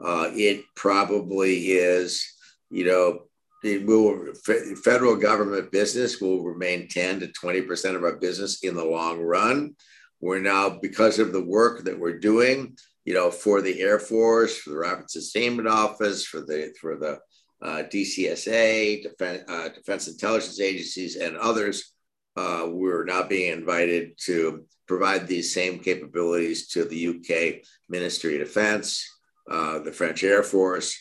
it 0.00 0.64
probably 0.74 1.72
is, 1.72 2.24
you 2.70 2.84
know, 2.84 3.22
it 3.64 3.86
will 3.86 4.32
federal 4.84 5.16
government 5.16 5.72
business 5.72 6.20
will 6.20 6.44
remain 6.44 6.88
10 6.88 7.20
to 7.20 7.26
20% 7.28 7.96
of 7.96 8.04
our 8.04 8.16
business 8.16 8.62
in 8.62 8.74
the 8.74 8.84
long 8.84 9.20
run. 9.20 9.74
We're 10.20 10.40
now, 10.40 10.78
because 10.80 11.18
of 11.18 11.32
the 11.32 11.44
work 11.44 11.84
that 11.84 11.98
we're 11.98 12.18
doing, 12.18 12.76
you 13.04 13.14
know, 13.14 13.30
for 13.30 13.62
the 13.62 13.80
Air 13.80 13.98
Force, 13.98 14.58
for 14.58 14.70
the 14.70 14.78
Rapid 14.78 15.10
Sustainment 15.10 15.68
Office, 15.68 16.24
for 16.24 16.40
the 16.40 16.74
for 16.80 16.96
the 16.96 17.18
uh, 17.62 17.84
DCSA, 17.84 19.02
Defense, 19.02 19.42
uh, 19.48 19.68
Defense 19.68 20.08
Intelligence 20.08 20.60
Agencies, 20.60 21.16
and 21.16 21.36
others, 21.36 21.92
uh, 22.36 22.66
we're 22.68 23.04
now 23.04 23.22
being 23.22 23.52
invited 23.52 24.12
to 24.24 24.64
provide 24.86 25.26
these 25.26 25.52
same 25.52 25.78
capabilities 25.78 26.68
to 26.68 26.84
the 26.84 27.08
UK 27.08 27.62
Ministry 27.88 28.40
of 28.40 28.46
Defense, 28.46 29.08
uh, 29.50 29.78
the 29.80 29.92
French 29.92 30.22
Air 30.22 30.42
Force, 30.42 30.96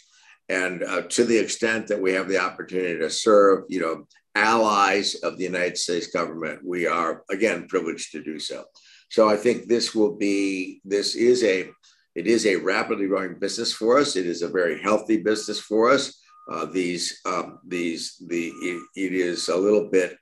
and 0.49 0.83
uh, 0.83 1.01
to 1.03 1.23
the 1.23 1.37
extent 1.37 1.87
that 1.87 2.01
we 2.01 2.13
have 2.13 2.27
the 2.27 2.37
opportunity 2.37 2.99
to 2.99 3.09
serve, 3.09 3.63
you 3.67 3.79
know, 3.79 4.07
allies 4.35 5.15
of 5.15 5.37
the 5.37 5.43
United 5.43 5.77
States 5.77 6.07
government, 6.07 6.59
we 6.63 6.85
are 6.85 7.23
again 7.31 7.67
privileged 7.67 8.11
to 8.11 8.23
do 8.23 8.37
so. 8.37 8.65
So 9.09 9.29
I 9.29 9.37
think 9.37 9.67
this 9.67 9.95
will 9.95 10.15
be, 10.15 10.81
this 10.83 11.15
is 11.15 11.43
a, 11.43 11.69
it 12.15 12.27
is 12.27 12.45
a 12.45 12.57
rapidly 12.57 13.07
growing 13.07 13.39
business 13.39 13.71
for 13.71 13.97
us. 13.97 14.15
It 14.15 14.25
is 14.25 14.41
a 14.41 14.49
very 14.49 14.81
healthy 14.81 15.17
business 15.17 15.59
for 15.59 15.89
us. 15.89 16.21
Uh, 16.51 16.65
these, 16.65 17.21
um, 17.25 17.59
these, 17.65 18.21
the, 18.27 18.47
it, 18.47 18.83
it 18.95 19.13
is 19.13 19.49
a 19.49 19.55
little 19.55 19.89
bit, 19.89 20.17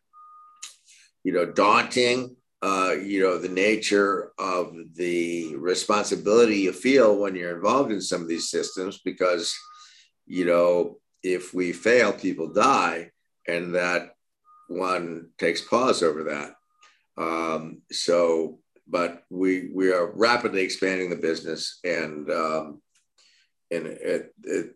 you 1.23 1.31
know, 1.31 1.45
daunting 1.45 2.36
uh, 2.62 2.93
you 2.93 3.19
know, 3.21 3.38
the 3.38 3.49
nature 3.49 4.31
of 4.39 4.73
the 4.95 5.53
responsibility 5.57 6.59
you 6.59 6.71
feel 6.71 7.17
when 7.17 7.36
you're 7.36 7.57
involved 7.57 7.91
in 7.91 7.99
some 7.99 8.21
of 8.21 8.29
these 8.29 8.49
systems 8.49 9.01
because 9.03 9.53
you 10.25 10.45
know, 10.45 10.99
if 11.21 11.53
we 11.53 11.73
fail, 11.73 12.13
people 12.13 12.53
die, 12.53 13.12
and 13.47 13.75
that 13.75 14.15
one 14.67 15.29
takes 15.38 15.62
pause 15.62 16.01
over 16.01 16.23
that. 16.23 16.55
Um, 17.21 17.81
so, 17.91 18.59
but 18.88 19.23
we 19.29 19.69
we 19.73 19.91
are 19.91 20.12
rapidly 20.15 20.62
expanding 20.62 21.09
the 21.09 21.15
business, 21.15 21.79
and 21.83 22.29
um, 22.31 22.81
and 23.71 23.88
it, 23.88 24.33
it, 24.43 24.75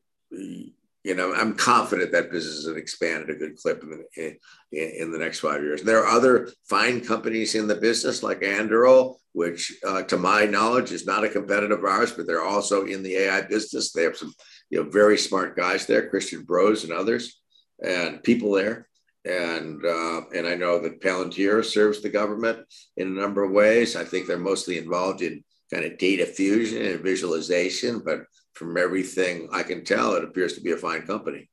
you 1.07 1.15
know, 1.15 1.33
I'm 1.33 1.55
confident 1.55 2.11
that 2.11 2.31
business 2.31 2.65
has 2.65 2.75
expanded 2.75 3.29
a 3.29 3.39
good 3.39 3.55
clip 3.55 3.81
in 3.81 3.91
the, 3.91 4.37
in, 4.73 5.03
in, 5.03 5.09
the 5.09 5.17
next 5.17 5.39
five 5.39 5.63
years. 5.63 5.81
There 5.81 6.03
are 6.03 6.17
other 6.17 6.49
fine 6.67 6.99
companies 6.99 7.55
in 7.55 7.65
the 7.65 7.75
business 7.75 8.23
like 8.23 8.41
Anduril, 8.41 9.15
which, 9.31 9.71
uh, 9.87 10.01
to 10.03 10.17
my 10.17 10.43
knowledge, 10.43 10.91
is 10.91 11.05
not 11.05 11.23
a 11.23 11.29
competitive 11.29 11.79
of 11.79 11.85
ours, 11.85 12.11
but 12.11 12.27
they're 12.27 12.43
also 12.43 12.87
in 12.87 13.03
the 13.03 13.15
AI 13.15 13.43
business. 13.43 13.93
They 13.93 14.03
have 14.03 14.17
some 14.17 14.33
you 14.69 14.83
know, 14.83 14.89
very 14.89 15.17
smart 15.17 15.55
guys 15.55 15.85
there, 15.85 16.09
Christian 16.09 16.43
Brose 16.43 16.83
and 16.83 16.91
others, 16.91 17.39
and 17.81 18.21
people 18.21 18.51
there. 18.51 18.89
And 19.23 19.85
uh, 19.85 20.23
and 20.35 20.45
I 20.45 20.55
know 20.55 20.79
that 20.79 20.99
Palantir 20.99 21.63
serves 21.63 22.01
the 22.01 22.09
government 22.09 22.59
in 22.97 23.07
a 23.07 23.21
number 23.21 23.45
of 23.45 23.51
ways. 23.51 23.95
I 23.95 24.03
think 24.03 24.27
they're 24.27 24.37
mostly 24.37 24.77
involved 24.77 25.21
in 25.21 25.45
kind 25.73 25.85
of 25.85 25.97
data 25.97 26.25
fusion 26.25 26.85
and 26.85 26.99
visualization, 26.99 28.01
but 28.03 28.25
from 28.57 28.77
everything 28.77 29.49
I 29.51 29.63
can 29.63 29.83
tell, 29.83 30.15
it 30.15 30.23
appears 30.23 30.53
to 30.53 30.61
be 30.61 30.71
a 30.71 30.77
fine 30.77 31.03
company. 31.03 31.49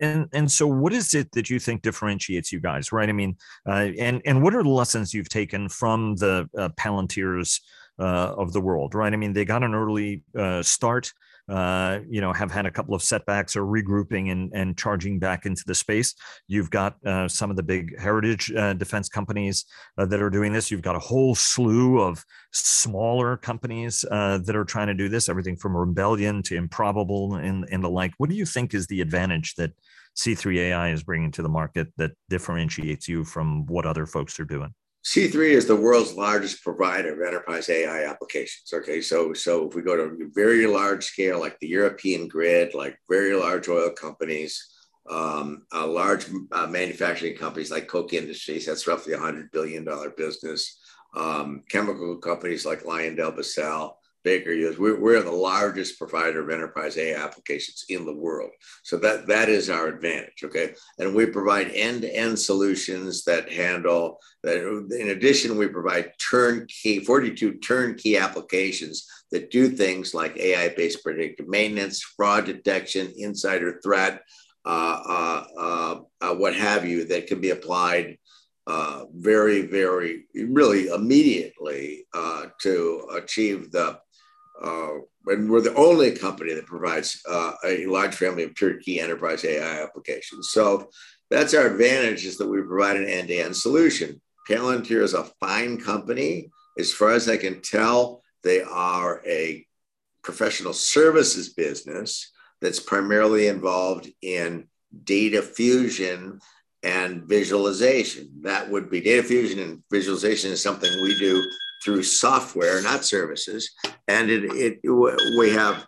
And 0.00 0.28
and 0.32 0.50
so, 0.50 0.66
what 0.66 0.92
is 0.92 1.14
it 1.14 1.30
that 1.32 1.50
you 1.50 1.58
think 1.60 1.82
differentiates 1.82 2.52
you 2.52 2.60
guys, 2.60 2.90
right? 2.90 3.08
I 3.08 3.12
mean, 3.12 3.36
uh, 3.66 3.88
and 3.98 4.20
and 4.26 4.42
what 4.42 4.54
are 4.54 4.62
the 4.62 4.68
lessons 4.68 5.14
you've 5.14 5.28
taken 5.28 5.68
from 5.68 6.16
the 6.16 6.48
uh, 6.58 6.70
Palantirs 6.70 7.60
uh, 7.98 8.34
of 8.36 8.52
the 8.52 8.60
world, 8.60 8.94
right? 8.94 9.12
I 9.12 9.16
mean, 9.16 9.32
they 9.32 9.44
got 9.44 9.62
an 9.62 9.74
early 9.74 10.24
uh, 10.36 10.62
start 10.62 11.12
uh, 11.48 12.00
you 12.08 12.20
know, 12.20 12.32
have 12.32 12.50
had 12.50 12.66
a 12.66 12.70
couple 12.70 12.94
of 12.94 13.02
setbacks 13.02 13.56
or 13.56 13.62
regrouping 13.62 14.30
and, 14.30 14.52
and 14.54 14.76
charging 14.76 15.18
back 15.18 15.46
into 15.46 15.62
the 15.66 15.74
space. 15.74 16.14
You've 16.46 16.70
got 16.70 16.96
uh, 17.06 17.28
some 17.28 17.50
of 17.50 17.56
the 17.56 17.62
big 17.62 17.98
heritage 17.98 18.52
uh, 18.52 18.74
defense 18.74 19.08
companies 19.08 19.64
uh, 19.96 20.06
that 20.06 20.20
are 20.20 20.30
doing 20.30 20.52
this. 20.52 20.70
You've 20.70 20.82
got 20.82 20.96
a 20.96 21.00
whole 21.00 21.34
slew 21.34 22.00
of 22.00 22.24
smaller 22.52 23.36
companies 23.36 24.04
uh, 24.10 24.38
that 24.38 24.56
are 24.56 24.64
trying 24.64 24.88
to 24.88 24.94
do 24.94 25.08
this, 25.08 25.28
everything 25.28 25.56
from 25.56 25.76
Rebellion 25.76 26.42
to 26.44 26.56
Improbable 26.56 27.36
and, 27.36 27.66
and 27.70 27.82
the 27.82 27.90
like. 27.90 28.12
What 28.18 28.30
do 28.30 28.36
you 28.36 28.46
think 28.46 28.74
is 28.74 28.86
the 28.86 29.00
advantage 29.00 29.54
that 29.54 29.72
C3 30.16 30.56
AI 30.58 30.90
is 30.90 31.02
bringing 31.02 31.30
to 31.32 31.42
the 31.42 31.48
market 31.48 31.88
that 31.96 32.12
differentiates 32.28 33.08
you 33.08 33.24
from 33.24 33.66
what 33.66 33.86
other 33.86 34.04
folks 34.04 34.38
are 34.40 34.44
doing? 34.44 34.74
C3 35.08 35.52
is 35.52 35.64
the 35.64 35.74
world's 35.74 36.12
largest 36.12 36.62
provider 36.62 37.14
of 37.14 37.26
enterprise 37.26 37.70
AI 37.70 38.04
applications. 38.04 38.70
Okay, 38.74 39.00
so 39.00 39.32
so 39.32 39.66
if 39.66 39.74
we 39.74 39.80
go 39.80 39.96
to 39.96 40.30
very 40.34 40.66
large 40.66 41.02
scale, 41.02 41.40
like 41.40 41.58
the 41.60 41.66
European 41.66 42.28
grid, 42.28 42.74
like 42.74 42.94
very 43.08 43.34
large 43.34 43.70
oil 43.70 43.88
companies, 43.88 44.62
um, 45.08 45.62
uh, 45.72 45.86
large 45.86 46.26
uh, 46.52 46.66
manufacturing 46.66 47.36
companies 47.38 47.70
like 47.70 47.88
Koch 47.88 48.12
Industries, 48.12 48.66
that's 48.66 48.86
roughly 48.86 49.14
a 49.14 49.18
hundred 49.18 49.50
billion 49.50 49.82
dollar 49.82 50.10
business. 50.10 50.78
Um, 51.16 51.62
chemical 51.70 52.18
companies 52.18 52.66
like 52.66 52.82
LyondellBasell, 52.82 53.92
Baker 54.24 54.52
Hughes. 54.52 54.78
We're, 54.78 55.00
we're 55.00 55.22
the 55.22 55.30
largest 55.30 55.98
provider 55.98 56.42
of 56.42 56.50
enterprise 56.50 56.96
AI 56.96 57.22
applications 57.22 57.84
in 57.88 58.04
the 58.04 58.14
world. 58.14 58.50
So 58.82 58.96
that, 58.98 59.26
that 59.26 59.48
is 59.48 59.70
our 59.70 59.86
advantage, 59.86 60.42
okay? 60.44 60.74
And 60.98 61.14
we 61.14 61.26
provide 61.26 61.70
end-to-end 61.70 62.38
solutions 62.38 63.24
that 63.24 63.50
handle 63.50 64.18
that. 64.42 64.58
In 64.98 65.10
addition, 65.10 65.56
we 65.56 65.68
provide 65.68 66.12
turnkey, 66.30 67.00
42 67.00 67.54
turnkey 67.58 68.16
applications 68.16 69.06
that 69.30 69.50
do 69.50 69.68
things 69.68 70.14
like 70.14 70.36
AI-based 70.36 71.02
predictive 71.02 71.48
maintenance, 71.48 72.02
fraud 72.02 72.46
detection, 72.46 73.12
insider 73.16 73.80
threat, 73.82 74.22
uh, 74.64 75.00
uh, 75.08 75.44
uh, 75.58 76.00
uh 76.20 76.34
what 76.34 76.54
have 76.54 76.84
you, 76.86 77.04
that 77.04 77.26
can 77.26 77.40
be 77.40 77.50
applied 77.50 78.18
uh, 78.68 79.06
very, 79.14 79.62
very, 79.62 80.26
really 80.34 80.88
immediately 80.88 82.06
uh, 82.12 82.44
to 82.60 83.08
achieve 83.16 83.72
the 83.72 83.98
uh, 84.62 84.98
and 85.26 85.50
we're 85.50 85.60
the 85.60 85.74
only 85.74 86.12
company 86.12 86.54
that 86.54 86.66
provides 86.66 87.20
uh, 87.28 87.52
a 87.64 87.86
large 87.86 88.14
family 88.14 88.44
of 88.44 88.58
turnkey 88.58 89.00
enterprise 89.00 89.44
AI 89.44 89.82
applications. 89.82 90.50
So 90.50 90.90
that's 91.30 91.54
our 91.54 91.66
advantage 91.66 92.24
is 92.24 92.38
that 92.38 92.48
we 92.48 92.62
provide 92.62 92.96
an 92.96 93.08
end-to-end 93.08 93.56
solution. 93.56 94.20
Palantir 94.48 95.02
is 95.02 95.14
a 95.14 95.30
fine 95.40 95.78
company. 95.78 96.50
As 96.78 96.92
far 96.92 97.10
as 97.10 97.28
I 97.28 97.36
can 97.36 97.60
tell, 97.60 98.22
they 98.42 98.62
are 98.62 99.22
a 99.26 99.66
professional 100.22 100.72
services 100.72 101.50
business 101.50 102.32
that's 102.60 102.80
primarily 102.80 103.48
involved 103.48 104.08
in 104.22 104.68
data 105.04 105.42
fusion 105.42 106.40
and 106.82 107.24
visualization. 107.24 108.30
That 108.42 108.70
would 108.70 108.90
be 108.90 109.00
data 109.00 109.22
fusion 109.22 109.58
and 109.58 109.82
visualization 109.90 110.50
is 110.50 110.62
something 110.62 110.90
we 111.02 111.18
do 111.18 111.44
through 111.84 112.02
software, 112.02 112.82
not 112.82 113.04
services. 113.04 113.70
And 114.06 114.30
it, 114.30 114.44
it 114.44 114.80
we 115.38 115.52
have, 115.52 115.86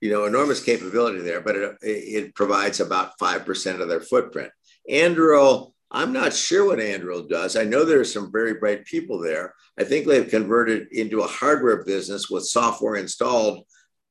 you 0.00 0.10
know, 0.10 0.24
enormous 0.24 0.62
capability 0.62 1.20
there, 1.20 1.40
but 1.40 1.56
it, 1.56 1.76
it 1.82 2.34
provides 2.34 2.80
about 2.80 3.18
5% 3.18 3.80
of 3.80 3.88
their 3.88 4.00
footprint. 4.00 4.50
Anduril, 4.90 5.72
I'm 5.90 6.12
not 6.12 6.32
sure 6.32 6.66
what 6.66 6.78
Anduril 6.78 7.28
does. 7.28 7.56
I 7.56 7.64
know 7.64 7.84
there 7.84 8.00
are 8.00 8.04
some 8.04 8.30
very 8.30 8.54
bright 8.54 8.84
people 8.84 9.20
there. 9.20 9.54
I 9.78 9.84
think 9.84 10.06
they've 10.06 10.28
converted 10.28 10.88
into 10.92 11.20
a 11.20 11.26
hardware 11.26 11.84
business 11.84 12.30
with 12.30 12.44
software 12.44 12.96
installed. 12.96 13.64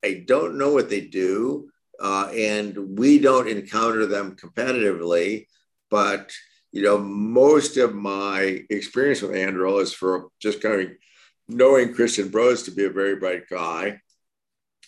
I 0.03 0.23
don't 0.27 0.57
know 0.57 0.73
what 0.73 0.89
they 0.89 1.01
do. 1.01 1.69
Uh, 2.01 2.29
and 2.33 2.97
we 2.97 3.19
don't 3.19 3.49
encounter 3.49 4.05
them 4.05 4.35
competitively, 4.37 5.47
but 5.91 6.31
you 6.71 6.83
know, 6.83 6.97
most 6.97 7.77
of 7.77 7.95
my 7.95 8.63
experience 8.69 9.21
with 9.21 9.31
Anduril 9.31 9.81
is 9.81 9.93
for 9.93 10.29
just 10.39 10.61
kind 10.61 10.81
of 10.81 10.87
knowing 11.49 11.93
Christian 11.93 12.29
Brose 12.29 12.63
to 12.63 12.71
be 12.71 12.85
a 12.85 12.89
very 12.89 13.15
bright 13.15 13.49
guy, 13.49 13.99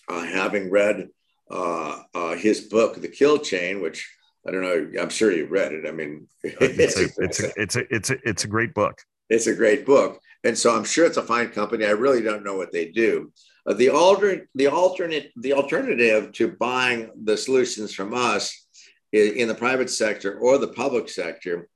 uh, 0.07 0.23
having 0.23 0.69
read 0.69 1.09
uh, 1.49 2.03
uh, 2.13 2.35
his 2.35 2.61
book, 2.61 3.01
The 3.01 3.07
Kill 3.07 3.39
Chain, 3.39 3.81
which 3.81 4.09
I 4.47 4.51
don't 4.51 4.61
know, 4.61 5.01
I'm 5.01 5.09
sure 5.09 5.31
you 5.31 5.47
read 5.47 5.73
it. 5.73 5.87
I 5.87 5.91
mean, 5.91 6.27
it's 6.43 6.97
a, 6.97 7.03
it's 7.23 7.39
a, 7.43 7.51
it's 7.55 7.75
a, 7.75 7.93
it's 7.93 8.09
a, 8.09 8.17
it's 8.27 8.43
a 8.43 8.47
great 8.47 8.73
book. 8.73 9.01
It's 9.29 9.47
a 9.47 9.55
great 9.55 9.85
book. 9.85 10.19
And 10.43 10.57
so 10.57 10.75
I'm 10.75 10.83
sure 10.83 11.05
it's 11.05 11.17
a 11.17 11.23
fine 11.23 11.49
company. 11.49 11.85
I 11.85 11.91
really 11.91 12.21
don't 12.21 12.43
know 12.43 12.57
what 12.57 12.71
they 12.71 12.89
do. 12.89 13.31
Uh, 13.65 13.73
the 13.73 13.89
alternate, 13.89 14.47
the 14.55 14.67
alternate, 14.67 15.31
the 15.35 15.53
alternative 15.53 16.31
to 16.33 16.55
buying 16.59 17.11
the 17.23 17.37
solutions 17.37 17.93
from 17.93 18.13
us 18.13 18.65
in 19.11 19.47
the 19.47 19.55
private 19.55 19.89
sector 19.89 20.39
or 20.39 20.57
the 20.57 20.69
public 20.69 21.09
sector 21.09 21.67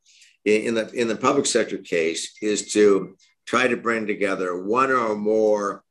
in 0.45 0.73
the 0.73 0.89
in 0.91 1.07
the 1.07 1.15
public 1.15 1.45
sector 1.45 1.77
case 1.77 2.35
is 2.41 2.71
to 2.71 3.15
try 3.45 3.67
to 3.67 3.77
bring 3.77 4.07
together 4.07 4.63
one 4.63 4.91
or 4.91 5.15
more, 5.15 5.83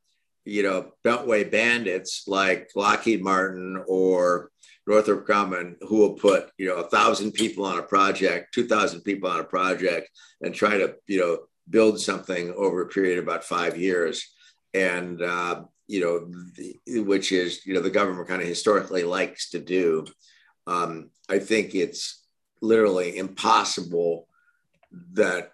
you 0.45 0.63
know, 0.63 0.93
Beltway 1.05 1.51
bandits 1.51 2.25
like 2.27 2.71
Lockheed 2.75 3.23
Martin 3.23 3.83
or 3.87 4.51
Northrop 4.87 5.27
Grumman, 5.27 5.77
who 5.81 5.99
will 5.99 6.15
put 6.15 6.51
you 6.59 6.67
know 6.67 6.77
a 6.77 6.89
thousand 6.89 7.33
people 7.33 7.65
on 7.65 7.79
a 7.79 7.83
project, 7.83 8.53
two 8.53 8.67
thousand 8.67 9.01
people 9.01 9.31
on 9.31 9.41
a 9.41 9.45
project, 9.45 10.11
and 10.43 10.55
try 10.55 10.77
to 10.77 10.97
you 11.07 11.21
know 11.21 11.39
build 11.71 12.01
something 12.01 12.53
over 12.53 12.83
a 12.83 12.89
period 12.89 13.19
of 13.19 13.25
about 13.25 13.45
five 13.45 13.79
years, 13.79 14.35
and 14.75 15.23
uh, 15.23 15.63
you 15.87 16.01
know, 16.01 16.31
the, 16.57 17.01
which 17.03 17.33
is 17.33 17.65
you 17.65 17.75
know 17.75 17.81
the 17.81 17.91
government 17.91 18.29
kind 18.29 18.43
of 18.43 18.49
historically 18.49 19.05
likes 19.05 19.51
to 19.51 19.59
do. 19.59 20.07
Um, 20.67 21.11
I 21.29 21.39
think 21.39 21.75
it's 21.75 22.23
literally 22.61 23.17
impossible 23.17 24.29
that 25.13 25.53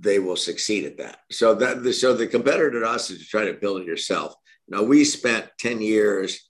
they 0.00 0.18
will 0.18 0.36
succeed 0.36 0.84
at 0.84 0.98
that. 0.98 1.18
So 1.30 1.54
that 1.54 1.92
so 1.94 2.14
the 2.14 2.26
competitor 2.26 2.80
to 2.80 2.86
us 2.86 3.10
is 3.10 3.20
to 3.20 3.24
try 3.24 3.44
to 3.46 3.54
build 3.54 3.80
it 3.80 3.86
yourself. 3.86 4.34
Now 4.68 4.82
we 4.82 5.04
spent 5.04 5.50
10 5.58 5.80
years 5.80 6.48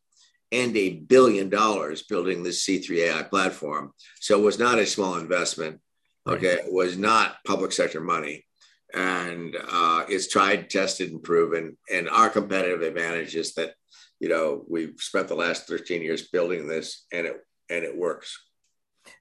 and 0.53 0.77
a 0.77 0.91
billion 0.91 1.49
dollars 1.49 2.03
building 2.05 2.43
this 2.43 2.65
C3 2.65 3.09
AI 3.09 3.23
platform. 3.25 3.93
So 4.21 4.39
it 4.39 4.43
was 4.43 4.59
not 4.59 4.79
a 4.79 4.87
small 4.87 5.17
investment. 5.17 5.81
Okay. 6.27 6.55
It 6.55 6.73
was 6.73 6.97
not 6.97 7.37
public 7.47 7.73
sector 7.73 8.01
money. 8.01 8.47
And 8.95 9.57
uh, 9.57 10.05
it's 10.09 10.29
tried, 10.29 10.71
tested, 10.71 11.11
and 11.11 11.23
proven. 11.23 11.77
And 11.93 12.09
our 12.09 12.31
competitive 12.31 12.83
advantage 12.83 13.35
is 13.35 13.55
that, 13.55 13.75
you 14.21 14.29
know, 14.29 14.65
we've 14.69 14.95
spent 14.99 15.27
the 15.27 15.35
last 15.35 15.67
13 15.67 16.03
years 16.03 16.29
building 16.29 16.69
this 16.69 17.05
and 17.13 17.27
it 17.27 17.37
and 17.69 17.85
it 17.85 17.97
works. 17.97 18.39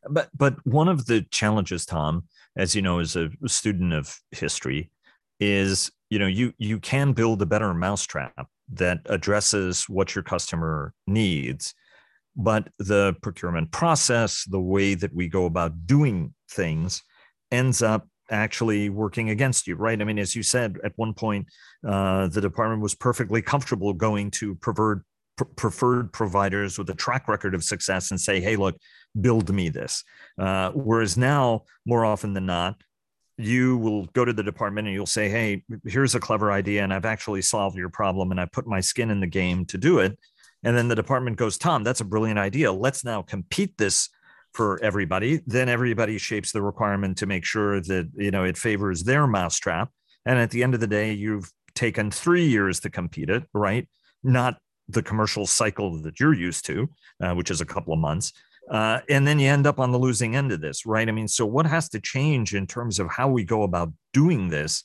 But 0.09 0.29
but 0.37 0.65
one 0.65 0.87
of 0.87 1.07
the 1.07 1.23
challenges, 1.23 1.85
Tom, 1.85 2.25
as 2.55 2.75
you 2.75 2.81
know, 2.81 2.99
as 2.99 3.15
a 3.15 3.29
student 3.45 3.93
of 3.93 4.17
history, 4.31 4.91
is 5.39 5.91
you 6.09 6.19
know 6.19 6.27
you 6.27 6.53
you 6.57 6.79
can 6.79 7.13
build 7.13 7.41
a 7.41 7.45
better 7.45 7.73
mousetrap 7.73 8.47
that 8.71 8.99
addresses 9.07 9.89
what 9.89 10.15
your 10.15 10.23
customer 10.23 10.93
needs, 11.07 11.73
but 12.35 12.69
the 12.79 13.15
procurement 13.21 13.71
process, 13.71 14.45
the 14.49 14.59
way 14.59 14.95
that 14.95 15.13
we 15.13 15.27
go 15.27 15.45
about 15.45 15.85
doing 15.85 16.33
things, 16.49 17.01
ends 17.51 17.81
up 17.81 18.07
actually 18.29 18.89
working 18.89 19.29
against 19.29 19.67
you, 19.67 19.75
right? 19.75 20.01
I 20.01 20.03
mean, 20.03 20.19
as 20.19 20.35
you 20.35 20.43
said 20.43 20.77
at 20.83 20.93
one 20.95 21.13
point, 21.13 21.47
uh, 21.87 22.27
the 22.27 22.41
department 22.41 22.81
was 22.81 22.95
perfectly 22.95 23.41
comfortable 23.41 23.93
going 23.93 24.31
to 24.31 24.55
preferred 24.55 25.03
pr- 25.37 25.43
preferred 25.55 26.11
providers 26.13 26.77
with 26.77 26.89
a 26.89 26.95
track 26.95 27.27
record 27.27 27.55
of 27.55 27.63
success 27.63 28.11
and 28.11 28.19
say, 28.19 28.39
hey, 28.41 28.55
look, 28.55 28.75
build 29.19 29.49
me 29.53 29.69
this. 29.69 30.03
Uh, 30.37 30.71
whereas 30.71 31.17
now, 31.17 31.63
more 31.85 32.05
often 32.05 32.33
than 32.33 32.45
not, 32.45 32.81
you 33.37 33.77
will 33.77 34.05
go 34.07 34.23
to 34.23 34.33
the 34.33 34.43
department 34.43 34.87
and 34.87 34.93
you'll 34.93 35.05
say, 35.05 35.27
hey, 35.29 35.63
here's 35.85 36.15
a 36.15 36.19
clever 36.19 36.51
idea, 36.51 36.83
and 36.83 36.93
I've 36.93 37.05
actually 37.05 37.41
solved 37.41 37.77
your 37.77 37.89
problem 37.89 38.31
and 38.31 38.39
I 38.39 38.45
put 38.45 38.67
my 38.67 38.79
skin 38.79 39.09
in 39.09 39.19
the 39.19 39.27
game 39.27 39.65
to 39.65 39.77
do 39.77 39.99
it. 39.99 40.17
And 40.63 40.77
then 40.77 40.87
the 40.87 40.95
department 40.95 41.37
goes, 41.37 41.57
Tom, 41.57 41.83
that's 41.83 42.01
a 42.01 42.05
brilliant 42.05 42.39
idea. 42.39 42.71
Let's 42.71 43.03
now 43.03 43.21
compete 43.21 43.77
this 43.77 44.09
for 44.53 44.81
everybody. 44.83 45.41
Then 45.45 45.67
everybody 45.67 46.17
shapes 46.17 46.51
the 46.51 46.61
requirement 46.61 47.17
to 47.17 47.25
make 47.25 47.43
sure 47.43 47.81
that 47.81 48.09
you 48.15 48.31
know 48.31 48.43
it 48.43 48.57
favors 48.57 49.03
their 49.03 49.27
mousetrap. 49.27 49.89
And 50.25 50.39
at 50.39 50.51
the 50.51 50.63
end 50.63 50.73
of 50.73 50.79
the 50.79 50.87
day, 50.87 51.11
you've 51.11 51.51
taken 51.75 52.11
three 52.11 52.45
years 52.45 52.79
to 52.81 52.89
compete 52.89 53.29
it, 53.29 53.43
right? 53.53 53.89
Not 54.23 54.57
the 54.89 55.03
commercial 55.03 55.45
cycle 55.45 56.01
that 56.01 56.19
you're 56.19 56.33
used 56.33 56.65
to, 56.65 56.89
uh, 57.21 57.33
which 57.33 57.51
is 57.51 57.61
a 57.61 57.65
couple 57.65 57.93
of 57.93 57.99
months. 57.99 58.33
Uh, 58.69 58.99
and 59.09 59.27
then 59.27 59.39
you 59.39 59.49
end 59.49 59.67
up 59.67 59.79
on 59.79 59.91
the 59.91 59.99
losing 59.99 60.35
end 60.35 60.51
of 60.51 60.61
this, 60.61 60.85
right? 60.85 61.07
I 61.07 61.11
mean, 61.11 61.27
so 61.27 61.45
what 61.45 61.65
has 61.65 61.89
to 61.89 61.99
change 61.99 62.55
in 62.55 62.65
terms 62.65 62.99
of 62.99 63.09
how 63.09 63.27
we 63.27 63.43
go 63.43 63.63
about 63.63 63.91
doing 64.13 64.49
this? 64.49 64.83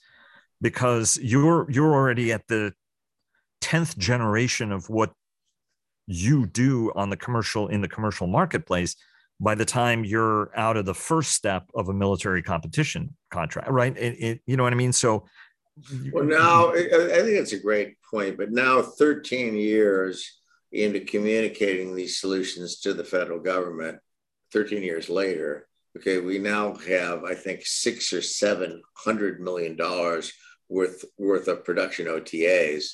Because 0.61 1.18
you're 1.22 1.70
you're 1.70 1.94
already 1.94 2.32
at 2.32 2.46
the 2.48 2.72
tenth 3.61 3.96
generation 3.96 4.72
of 4.72 4.90
what 4.90 5.12
you 6.06 6.46
do 6.46 6.90
on 6.96 7.11
the 7.11 7.16
commercial 7.16 7.68
in 7.68 7.80
the 7.80 7.88
commercial 7.88 8.26
marketplace 8.26 8.96
by 9.40 9.54
the 9.54 9.64
time 9.64 10.04
you're 10.04 10.50
out 10.56 10.76
of 10.76 10.84
the 10.84 10.94
first 10.94 11.32
step 11.32 11.70
of 11.74 11.88
a 11.88 11.94
military 11.94 12.42
competition 12.42 13.14
contract, 13.30 13.70
right? 13.70 13.96
It, 13.96 14.16
it, 14.18 14.40
you 14.46 14.56
know 14.56 14.64
what 14.64 14.72
I 14.72 14.76
mean? 14.76 14.92
So 14.92 15.26
well, 16.12 16.24
now 16.24 16.70
I 16.70 16.74
think 16.74 17.38
it's 17.38 17.52
a 17.52 17.58
great 17.58 17.96
point, 18.10 18.36
but 18.36 18.50
now 18.50 18.82
13 18.82 19.56
years 19.56 20.38
into 20.72 21.00
communicating 21.00 21.94
these 21.94 22.20
solutions 22.20 22.80
to 22.80 22.92
the 22.92 23.04
federal 23.04 23.40
government, 23.40 23.98
13 24.52 24.82
years 24.82 25.08
later, 25.08 25.68
okay, 25.96 26.18
we 26.18 26.38
now 26.38 26.74
have, 26.74 27.24
I 27.24 27.34
think, 27.34 27.62
six 27.64 28.12
or 28.12 28.22
seven 28.22 28.82
hundred 28.94 29.40
million 29.40 29.76
dollars 29.76 30.32
worth 30.68 31.04
worth 31.18 31.48
of 31.48 31.64
production 31.64 32.06
OTAs, 32.06 32.84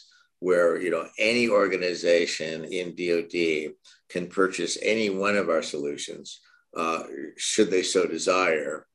where 0.40 0.80
you 0.80 0.90
know 0.90 1.06
any 1.18 1.48
organization 1.48 2.64
in 2.64 2.94
DoD 2.94 3.74
can 4.08 4.28
purchase 4.28 4.78
any 4.82 5.10
one 5.10 5.36
of 5.36 5.48
our 5.48 5.62
solutions, 5.62 6.40
uh, 6.76 7.04
should 7.36 7.70
they 7.70 7.82
so 7.82 8.06
desire 8.06 8.86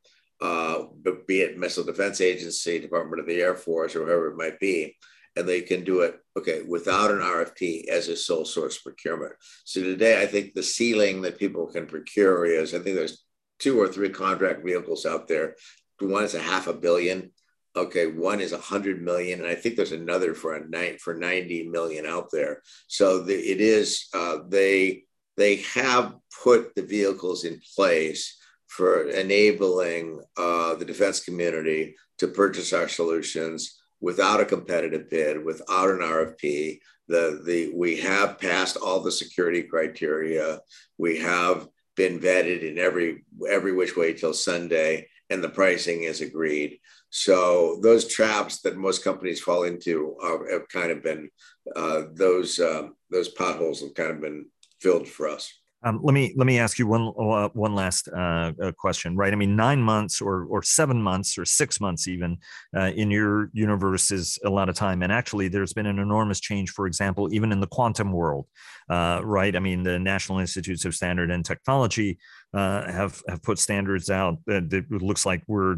uh, 0.42 0.84
be 1.28 1.42
it 1.42 1.58
Missile 1.58 1.84
Defense 1.84 2.22
Agency, 2.22 2.80
Department 2.80 3.20
of 3.20 3.28
the 3.28 3.42
Air 3.42 3.56
Force, 3.56 3.96
or 3.96 4.06
whoever 4.06 4.28
it 4.30 4.38
might 4.38 4.60
be, 4.60 4.96
and 5.36 5.48
they 5.48 5.62
can 5.62 5.84
do 5.84 6.02
it 6.02 6.20
okay 6.38 6.62
without 6.62 7.12
an 7.12 7.20
RFP 7.20 7.88
as 7.88 8.08
a 8.08 8.16
sole 8.16 8.46
source 8.46 8.78
procurement. 8.78 9.34
So 9.66 9.82
today, 9.82 10.22
I 10.22 10.26
think 10.26 10.54
the 10.54 10.64
ceiling 10.64 11.22
that 11.22 11.40
people 11.40 11.68
can 11.68 11.88
procure 11.88 12.46
is 12.46 12.74
I 12.74 12.80
think 12.80 12.96
there's 12.96 13.24
two 13.60 13.80
or 13.80 13.88
three 13.88 14.10
contract 14.10 14.64
vehicles 14.66 15.06
out 15.06 15.28
there. 15.28 15.56
One 16.00 16.24
is 16.24 16.36
a 16.36 16.42
half 16.42 16.68
a 16.68 16.74
billion. 16.74 17.32
Okay, 17.76 18.08
one 18.08 18.40
is 18.40 18.54
a 18.54 18.58
hundred 18.58 19.02
million, 19.02 19.40
and 19.40 19.48
I 19.48 19.56
think 19.56 19.76
there's 19.76 19.92
another 19.92 20.34
for 20.34 20.56
a 20.56 20.68
night 20.68 21.02
for 21.02 21.14
ninety 21.14 21.68
million 21.68 22.06
out 22.06 22.30
there. 22.32 22.62
So 22.88 23.20
the, 23.20 23.36
it 23.36 23.62
is 23.62 24.08
uh, 24.14 24.40
they 24.48 25.04
they 25.38 25.58
have 25.58 26.16
put 26.44 26.74
the 26.76 26.82
vehicles 26.82 27.44
in 27.44 27.62
place 27.76 28.39
for 28.70 29.10
enabling 29.10 30.22
uh, 30.38 30.76
the 30.76 30.86
defense 30.86 31.20
community 31.20 31.96
to 32.20 32.28
purchase 32.28 32.72
our 32.72 32.88
solutions 32.88 33.80
without 34.00 34.40
a 34.40 34.46
competitive 34.46 35.10
bid, 35.10 35.44
without 35.44 35.90
an 35.90 36.00
RFP. 36.00 36.80
The, 37.08 37.42
the, 37.44 37.72
we 37.76 37.98
have 37.98 38.40
passed 38.40 38.78
all 38.78 39.00
the 39.00 39.12
security 39.12 39.64
criteria. 39.64 40.60
We 40.98 41.20
have 41.20 41.68
been 41.98 42.20
vetted 42.20 42.62
in 42.62 42.78
every 42.78 43.26
every 43.50 43.74
which 43.74 43.98
way 43.98 44.14
till 44.14 44.34
Sunday, 44.34 45.08
and 45.30 45.44
the 45.44 45.50
pricing 45.50 46.04
is 46.04 46.22
agreed. 46.22 46.80
So 47.10 47.80
those 47.82 48.08
traps 48.08 48.62
that 48.62 48.78
most 48.78 49.04
companies 49.04 49.42
fall 49.42 49.64
into 49.64 50.16
are, 50.22 50.50
have 50.50 50.70
kind 50.70 50.92
of 50.92 51.04
been 51.04 51.30
uh, 51.76 52.04
those 52.14 52.60
um, 52.60 52.96
those 53.10 53.30
potholes 53.30 53.82
have 53.82 53.96
kind 53.96 54.12
of 54.12 54.22
been 54.22 54.46
filled 54.80 55.08
for 55.08 55.28
us. 55.28 55.52
Um, 55.82 56.02
let 56.04 56.14
me 56.14 56.34
let 56.36 56.46
me 56.46 56.60
ask 56.60 56.78
you 56.78 56.88
one 56.88 57.14
uh, 57.18 57.48
one 57.54 57.74
last 57.74 58.10
uh, 58.10 58.52
uh, 58.62 58.72
question, 58.78 59.16
right? 59.16 59.32
I 59.32 59.36
mean, 59.38 59.56
nine 59.56 59.82
months 59.82 60.20
or 60.20 60.44
or 60.46 60.62
seven 60.62 61.02
months 61.02 61.38
or 61.38 61.46
six 61.46 61.80
months 61.80 62.08
even 62.08 62.38
uh, 62.76 62.92
in 62.96 63.10
your 63.10 63.50
universe 63.54 64.12
is 64.12 64.38
a 64.44 64.50
lot 64.50 64.68
of 64.68 64.76
time. 64.76 65.02
And 65.04 65.12
actually, 65.12 65.48
there's 65.48 65.72
been 65.72 65.86
an 65.86 65.98
enormous 66.00 66.42
change. 66.42 66.72
For 66.72 66.86
example, 66.86 67.34
even 67.34 67.54
in 67.54 67.62
the 67.62 67.68
quantum 67.68 68.12
world, 68.12 68.48
uh, 68.90 69.22
right? 69.24 69.56
I 69.56 69.60
mean, 69.60 69.84
the 69.84 69.98
National 69.98 70.40
Institutes 70.40 70.84
of 70.84 70.96
Standard 70.96 71.32
and 71.32 71.46
Technology 71.46 72.20
uh, 72.54 72.92
have 72.92 73.22
have 73.30 73.42
put 73.42 73.58
standards 73.58 74.10
out. 74.10 74.38
That 74.48 74.74
it 74.74 74.92
looks 74.92 75.26
like 75.26 75.44
we're 75.48 75.78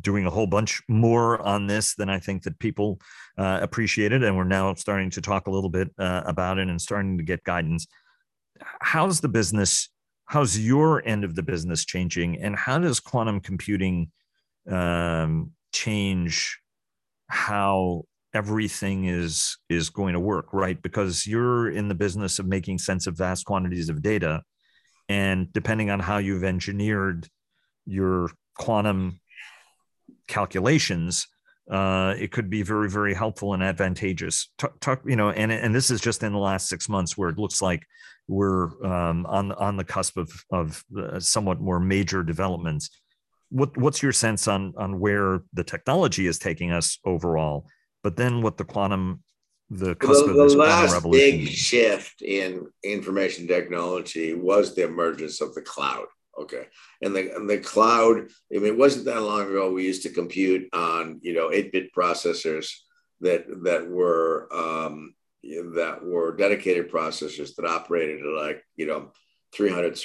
doing 0.00 0.26
a 0.26 0.30
whole 0.30 0.48
bunch 0.48 0.82
more 0.88 1.40
on 1.42 1.68
this 1.68 1.94
than 1.94 2.10
I 2.10 2.18
think 2.18 2.42
that 2.42 2.58
people 2.58 3.00
appreciated, 3.38 4.24
and 4.24 4.36
we're 4.36 4.44
now 4.44 4.74
starting 4.74 5.08
to 5.10 5.20
talk 5.20 5.46
a 5.46 5.50
little 5.50 5.70
bit 5.70 5.88
about 5.98 6.58
it 6.58 6.68
and 6.68 6.82
starting 6.82 7.16
to 7.16 7.22
get 7.24 7.44
guidance 7.44 7.86
how's 8.80 9.20
the 9.20 9.28
business 9.28 9.88
how's 10.30 10.56
your 10.56 11.02
end 11.04 11.24
of 11.24 11.34
the 11.34 11.42
business 11.42 11.84
changing? 11.84 12.40
And 12.40 12.54
how 12.54 12.78
does 12.78 13.00
quantum 13.00 13.40
computing 13.40 14.12
um, 14.70 15.50
change 15.72 16.60
how 17.28 18.04
everything 18.32 19.06
is 19.06 19.58
is 19.68 19.90
going 19.90 20.12
to 20.12 20.20
work 20.20 20.52
right? 20.52 20.80
Because 20.80 21.26
you're 21.26 21.68
in 21.68 21.88
the 21.88 21.96
business 21.96 22.38
of 22.38 22.46
making 22.46 22.78
sense 22.78 23.08
of 23.08 23.18
vast 23.18 23.44
quantities 23.44 23.88
of 23.88 24.02
data. 24.02 24.42
And 25.08 25.52
depending 25.52 25.90
on 25.90 25.98
how 25.98 26.18
you've 26.18 26.44
engineered 26.44 27.26
your 27.84 28.30
quantum 28.56 29.20
calculations 30.28 31.26
uh, 31.68 32.16
it 32.18 32.32
could 32.32 32.50
be 32.50 32.62
very 32.62 32.90
very 32.90 33.14
helpful 33.14 33.54
and 33.54 33.62
advantageous. 33.62 34.50
Talk, 34.58 34.80
talk, 34.80 35.02
you 35.06 35.16
know 35.16 35.30
and 35.30 35.52
and 35.52 35.74
this 35.74 35.90
is 35.90 36.00
just 36.00 36.22
in 36.22 36.32
the 36.32 36.38
last 36.38 36.68
six 36.68 36.88
months 36.88 37.16
where 37.16 37.30
it 37.30 37.38
looks 37.38 37.62
like 37.62 37.84
we're 38.30 38.66
um, 38.86 39.26
on 39.26 39.52
on 39.52 39.76
the 39.76 39.84
cusp 39.84 40.16
of 40.16 40.30
of 40.50 40.84
uh, 40.96 41.18
somewhat 41.18 41.60
more 41.60 41.80
major 41.80 42.22
developments 42.22 42.90
what 43.48 43.76
what's 43.76 44.02
your 44.02 44.12
sense 44.12 44.46
on 44.46 44.72
on 44.76 45.00
where 45.00 45.42
the 45.52 45.64
technology 45.64 46.26
is 46.26 46.38
taking 46.38 46.70
us 46.70 46.98
overall 47.04 47.66
but 48.02 48.16
then 48.16 48.40
what 48.42 48.56
the 48.56 48.64
quantum 48.64 49.22
the 49.68 49.94
cusp 49.96 50.24
the, 50.24 50.30
of 50.30 50.36
this 50.36 50.52
the 50.52 50.58
last 50.58 51.10
big 51.10 51.48
shift 51.48 52.22
in 52.22 52.66
information 52.84 53.46
technology 53.46 54.34
was 54.34 54.74
the 54.74 54.84
emergence 54.84 55.40
of 55.40 55.54
the 55.54 55.62
cloud 55.62 56.06
Okay, 56.38 56.68
and 57.02 57.14
the 57.14 57.34
and 57.34 57.50
the 57.50 57.58
cloud. 57.58 58.28
I 58.54 58.58
mean, 58.58 58.66
it 58.66 58.78
wasn't 58.78 59.04
that 59.06 59.20
long 59.20 59.42
ago 59.42 59.72
we 59.72 59.84
used 59.84 60.04
to 60.04 60.10
compute 60.10 60.68
on 60.72 61.18
you 61.22 61.34
know 61.34 61.52
eight 61.52 61.70
bit 61.72 61.92
processors 61.92 62.70
that 63.20 63.44
that 63.64 63.90
were 63.90 64.48
um, 64.52 65.14
that 65.42 66.00
were 66.02 66.36
dedicated 66.36 66.90
processors 66.90 67.54
that 67.56 67.66
operated 67.66 68.20
at 68.20 68.32
like 68.32 68.62
you 68.76 68.86
know 68.86 69.12
300 69.54 69.98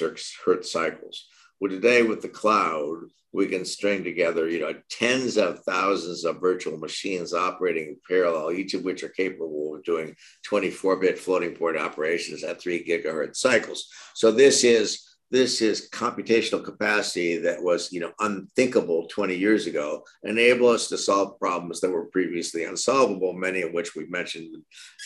hertz 0.45 0.71
cycles. 0.71 1.27
Well, 1.59 1.71
today 1.71 2.03
with 2.03 2.21
the 2.21 2.29
cloud, 2.29 2.97
we 3.35 3.47
can 3.47 3.65
string 3.65 4.03
together, 4.03 4.49
you 4.49 4.59
know, 4.59 4.73
tens 4.89 5.37
of 5.37 5.59
thousands 5.63 6.23
of 6.23 6.39
virtual 6.39 6.77
machines 6.77 7.33
operating 7.33 7.87
in 7.87 7.97
parallel, 8.07 8.53
each 8.53 8.73
of 8.73 8.83
which 8.83 9.03
are 9.03 9.09
capable 9.09 9.75
of 9.75 9.83
doing 9.83 10.15
24-bit 10.49 11.19
floating 11.19 11.53
point 11.53 11.77
operations 11.77 12.43
at 12.43 12.61
three 12.61 12.83
gigahertz 12.83 13.37
cycles. 13.37 13.87
So 14.15 14.31
this 14.31 14.63
is 14.63 15.14
this 15.31 15.61
is 15.61 15.89
computational 15.91 16.63
capacity 16.63 17.37
that 17.37 17.61
was 17.61 17.91
you 17.91 17.99
know 17.99 18.11
unthinkable 18.19 19.07
20 19.07 19.35
years 19.35 19.67
ago 19.67 20.03
enable 20.23 20.67
us 20.67 20.87
to 20.87 20.97
solve 20.97 21.39
problems 21.39 21.81
that 21.81 21.91
were 21.91 22.05
previously 22.05 22.63
unsolvable 22.63 23.33
many 23.33 23.61
of 23.61 23.73
which 23.73 23.95
we've 23.95 24.11
mentioned 24.11 24.55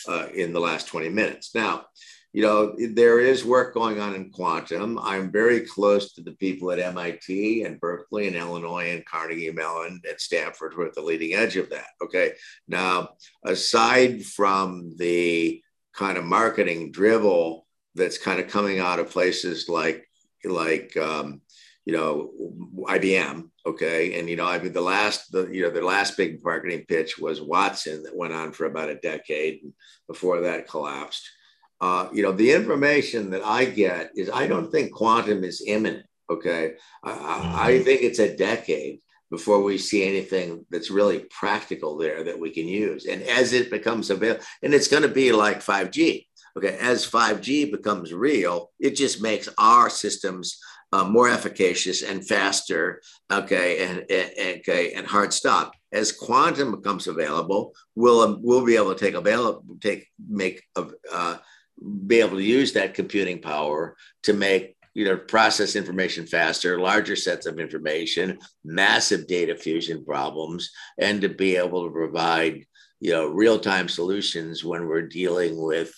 uh, 0.08 0.26
in 0.34 0.52
the 0.52 0.60
last 0.60 0.86
20 0.88 1.08
minutes 1.08 1.54
now 1.54 1.84
you 2.32 2.42
know, 2.42 2.76
there 2.78 3.18
is 3.18 3.44
work 3.44 3.74
going 3.74 3.98
on 3.98 4.14
in 4.14 4.30
quantum. 4.30 4.98
I'm 5.00 5.32
very 5.32 5.60
close 5.60 6.12
to 6.12 6.22
the 6.22 6.32
people 6.32 6.70
at 6.70 6.78
MIT 6.78 7.64
and 7.64 7.80
Berkeley 7.80 8.28
and 8.28 8.36
Illinois 8.36 8.90
and 8.90 9.04
Carnegie 9.04 9.50
Mellon 9.50 10.00
and 10.08 10.20
Stanford 10.20 10.72
who 10.72 10.82
are 10.82 10.86
at 10.86 10.94
the 10.94 11.02
leading 11.02 11.34
edge 11.34 11.56
of 11.56 11.70
that. 11.70 11.88
Okay. 12.02 12.32
Now, 12.68 13.10
aside 13.44 14.24
from 14.24 14.94
the 14.96 15.60
kind 15.92 16.18
of 16.18 16.24
marketing 16.24 16.92
drivel 16.92 17.66
that's 17.96 18.18
kind 18.18 18.38
of 18.38 18.46
coming 18.46 18.78
out 18.78 19.00
of 19.00 19.10
places 19.10 19.68
like, 19.68 20.06
like, 20.44 20.96
um, 20.96 21.40
you 21.84 21.92
know, 21.94 22.30
IBM. 22.88 23.48
Okay. 23.66 24.18
And, 24.18 24.28
you 24.28 24.36
know, 24.36 24.46
I 24.46 24.58
mean, 24.58 24.72
the 24.72 24.80
last, 24.80 25.32
the, 25.32 25.48
you 25.48 25.62
know, 25.62 25.70
the 25.70 25.82
last 25.82 26.16
big 26.16 26.42
marketing 26.44 26.84
pitch 26.88 27.18
was 27.18 27.40
Watson 27.40 28.02
that 28.04 28.16
went 28.16 28.32
on 28.32 28.52
for 28.52 28.66
about 28.66 28.90
a 28.90 28.96
decade. 28.96 29.60
Before 30.06 30.40
that 30.40 30.68
collapsed 30.68 31.28
uh, 31.80 32.08
you 32.12 32.22
know, 32.22 32.32
the 32.32 32.52
information 32.52 33.30
that 33.30 33.42
I 33.42 33.64
get 33.64 34.10
is 34.14 34.30
I 34.30 34.46
don't 34.46 34.70
think 34.70 34.92
quantum 34.92 35.44
is 35.44 35.64
imminent. 35.66 36.06
Okay. 36.28 36.74
I, 37.02 37.10
mm-hmm. 37.10 37.56
I 37.56 37.78
think 37.80 38.02
it's 38.02 38.18
a 38.18 38.36
decade 38.36 39.00
before 39.30 39.62
we 39.62 39.78
see 39.78 40.04
anything 40.06 40.66
that's 40.70 40.90
really 40.90 41.20
practical 41.30 41.96
there 41.96 42.24
that 42.24 42.38
we 42.38 42.50
can 42.50 42.66
use. 42.68 43.06
And 43.06 43.22
as 43.22 43.52
it 43.52 43.70
becomes 43.70 44.10
available, 44.10 44.44
and 44.62 44.74
it's 44.74 44.88
going 44.88 45.04
to 45.04 45.08
be 45.08 45.32
like 45.32 45.60
5G. 45.60 46.26
Okay. 46.56 46.76
As 46.80 47.08
5G 47.08 47.70
becomes 47.70 48.12
real, 48.12 48.70
it 48.78 48.96
just 48.96 49.22
makes 49.22 49.48
our 49.58 49.90
systems 49.90 50.58
uh, 50.92 51.04
more 51.04 51.28
efficacious 51.28 52.02
and 52.02 52.26
faster. 52.26 53.00
Okay. 53.30 53.86
And, 53.86 54.10
and, 54.10 54.58
okay. 54.60 54.92
And 54.92 55.06
hard 55.06 55.32
stop. 55.32 55.72
As 55.92 56.12
quantum 56.12 56.72
becomes 56.72 57.06
available, 57.06 57.74
we'll, 57.94 58.20
um, 58.20 58.38
we'll 58.42 58.64
be 58.64 58.76
able 58.76 58.94
to 58.94 59.00
take 59.00 59.14
available, 59.14 59.64
take, 59.80 60.08
make, 60.28 60.62
uh, 60.76 61.36
be 62.06 62.20
able 62.20 62.36
to 62.36 62.42
use 62.42 62.72
that 62.72 62.94
computing 62.94 63.40
power 63.40 63.96
to 64.24 64.32
make 64.32 64.76
you 64.94 65.04
know 65.04 65.16
process 65.16 65.76
information 65.76 66.26
faster 66.26 66.80
larger 66.80 67.16
sets 67.16 67.46
of 67.46 67.58
information 67.58 68.38
massive 68.64 69.26
data 69.26 69.56
fusion 69.56 70.04
problems 70.04 70.70
and 70.98 71.20
to 71.20 71.28
be 71.28 71.56
able 71.56 71.84
to 71.84 71.92
provide 71.92 72.64
you 73.00 73.12
know 73.12 73.26
real-time 73.26 73.88
solutions 73.88 74.64
when 74.64 74.86
we're 74.86 75.06
dealing 75.06 75.60
with 75.60 75.92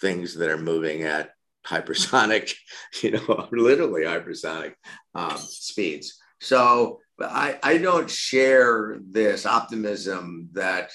things 0.00 0.34
that 0.34 0.50
are 0.50 0.58
moving 0.58 1.02
at 1.02 1.30
hypersonic 1.66 2.54
you 3.02 3.12
know 3.12 3.48
literally 3.52 4.02
hypersonic 4.02 4.74
um, 5.14 5.36
speeds 5.36 6.18
so 6.40 7.00
I, 7.20 7.58
I 7.62 7.78
don't 7.78 8.10
share 8.10 8.98
this 9.00 9.46
optimism 9.46 10.50
that 10.52 10.90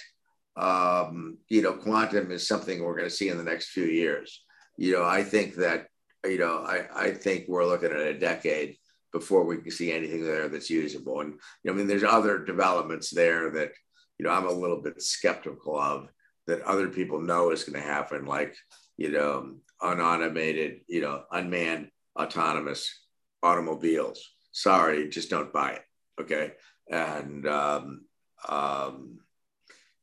um, 0.60 1.38
you 1.48 1.62
know, 1.62 1.74
quantum 1.74 2.32
is 2.32 2.48
something 2.48 2.84
we're 2.84 2.98
going 2.98 3.10
to 3.10 3.16
see 3.16 3.30
in 3.30 3.38
the 3.38 3.44
next 3.44 3.70
few 3.70 3.86
years. 3.86 4.44
You 4.78 4.94
know, 4.94 5.06
I 5.06 5.24
think 5.24 5.56
that, 5.56 5.88
you 6.26 6.38
know, 6.38 6.66
I, 6.66 6.86
I 6.94 7.12
think 7.12 7.46
we're 7.48 7.66
looking 7.66 7.92
at 7.92 7.98
a 7.98 8.20
decade 8.20 8.76
before 9.14 9.46
we 9.46 9.58
can 9.58 9.72
see 9.72 9.92
anything 9.92 10.24
there 10.24 10.50
that's 10.50 10.70
usable. 10.70 11.22
And, 11.22 11.32
you 11.32 11.40
know, 11.66 11.74
I 11.74 11.76
mean, 11.76 11.88
there's 11.88 12.04
other 12.04 12.40
developments 12.40 13.10
there 13.10 13.50
that, 13.52 13.72
you 14.18 14.26
know, 14.26 14.32
I'm 14.32 14.48
a 14.48 14.52
little 14.52 14.82
bit 14.82 15.02
skeptical 15.02 15.80
of 15.80 16.10
that 16.48 16.62
other 16.64 16.90
people 16.90 17.22
know 17.22 17.52
is 17.52 17.64
going 17.64 17.82
to 17.82 17.88
happen, 17.88 18.26
like, 18.26 18.54
you 19.00 19.10
know, 19.10 19.56
unautomated, 19.82 20.82
you 20.88 21.00
know, 21.00 21.24
unmanned 21.32 21.90
autonomous 22.20 23.00
automobiles. 23.42 24.22
Sorry, 24.52 25.08
just 25.08 25.30
don't 25.30 25.54
buy 25.54 25.72
it. 25.72 25.82
Okay. 26.20 26.52
And, 26.92 27.48
um, 27.48 28.06
um, 28.50 29.20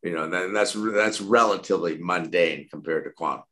you 0.02 0.14
know, 0.14 0.24
and 0.24 0.56
that's 0.56 0.72
that's 0.72 1.20
relatively 1.20 1.98
mundane 1.98 2.68
compared 2.70 3.04
to 3.04 3.10
quantum. 3.10 3.44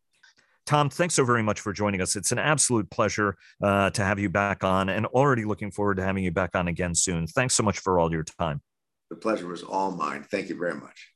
Tom, 0.65 0.89
thanks 0.89 1.15
so 1.15 1.25
very 1.25 1.43
much 1.43 1.61
for 1.61 1.75
joining 1.75 2.01
us. 2.01 2.17
It's 2.17 2.33
an 2.33 2.39
absolute 2.39 2.89
pleasure 2.89 3.37
uh, 3.63 3.91
to 3.91 4.03
have 4.03 4.19
you 4.19 4.31
back 4.31 4.65
on, 4.65 4.89
and 4.89 5.05
already 5.07 5.45
looking 5.45 5.71
forward 5.71 5.97
to 5.97 6.05
having 6.05 6.25
you 6.25 6.31
back 6.31 6.55
on 6.55 6.69
again 6.69 6.95
soon. 6.95 7.27
Thanks 7.27 7.55
so 7.55 7.63
much 7.63 7.81
for 7.81 7.99
all 7.99 8.11
your 8.11 8.25
time. 8.25 8.63
The 9.11 9.17
pleasure 9.17 9.47
was 9.47 9.63
all 9.63 9.91
mine. 9.91 10.25
Thank 10.31 10.49
you 10.49 10.57
very 10.57 10.75
much. 10.75 11.14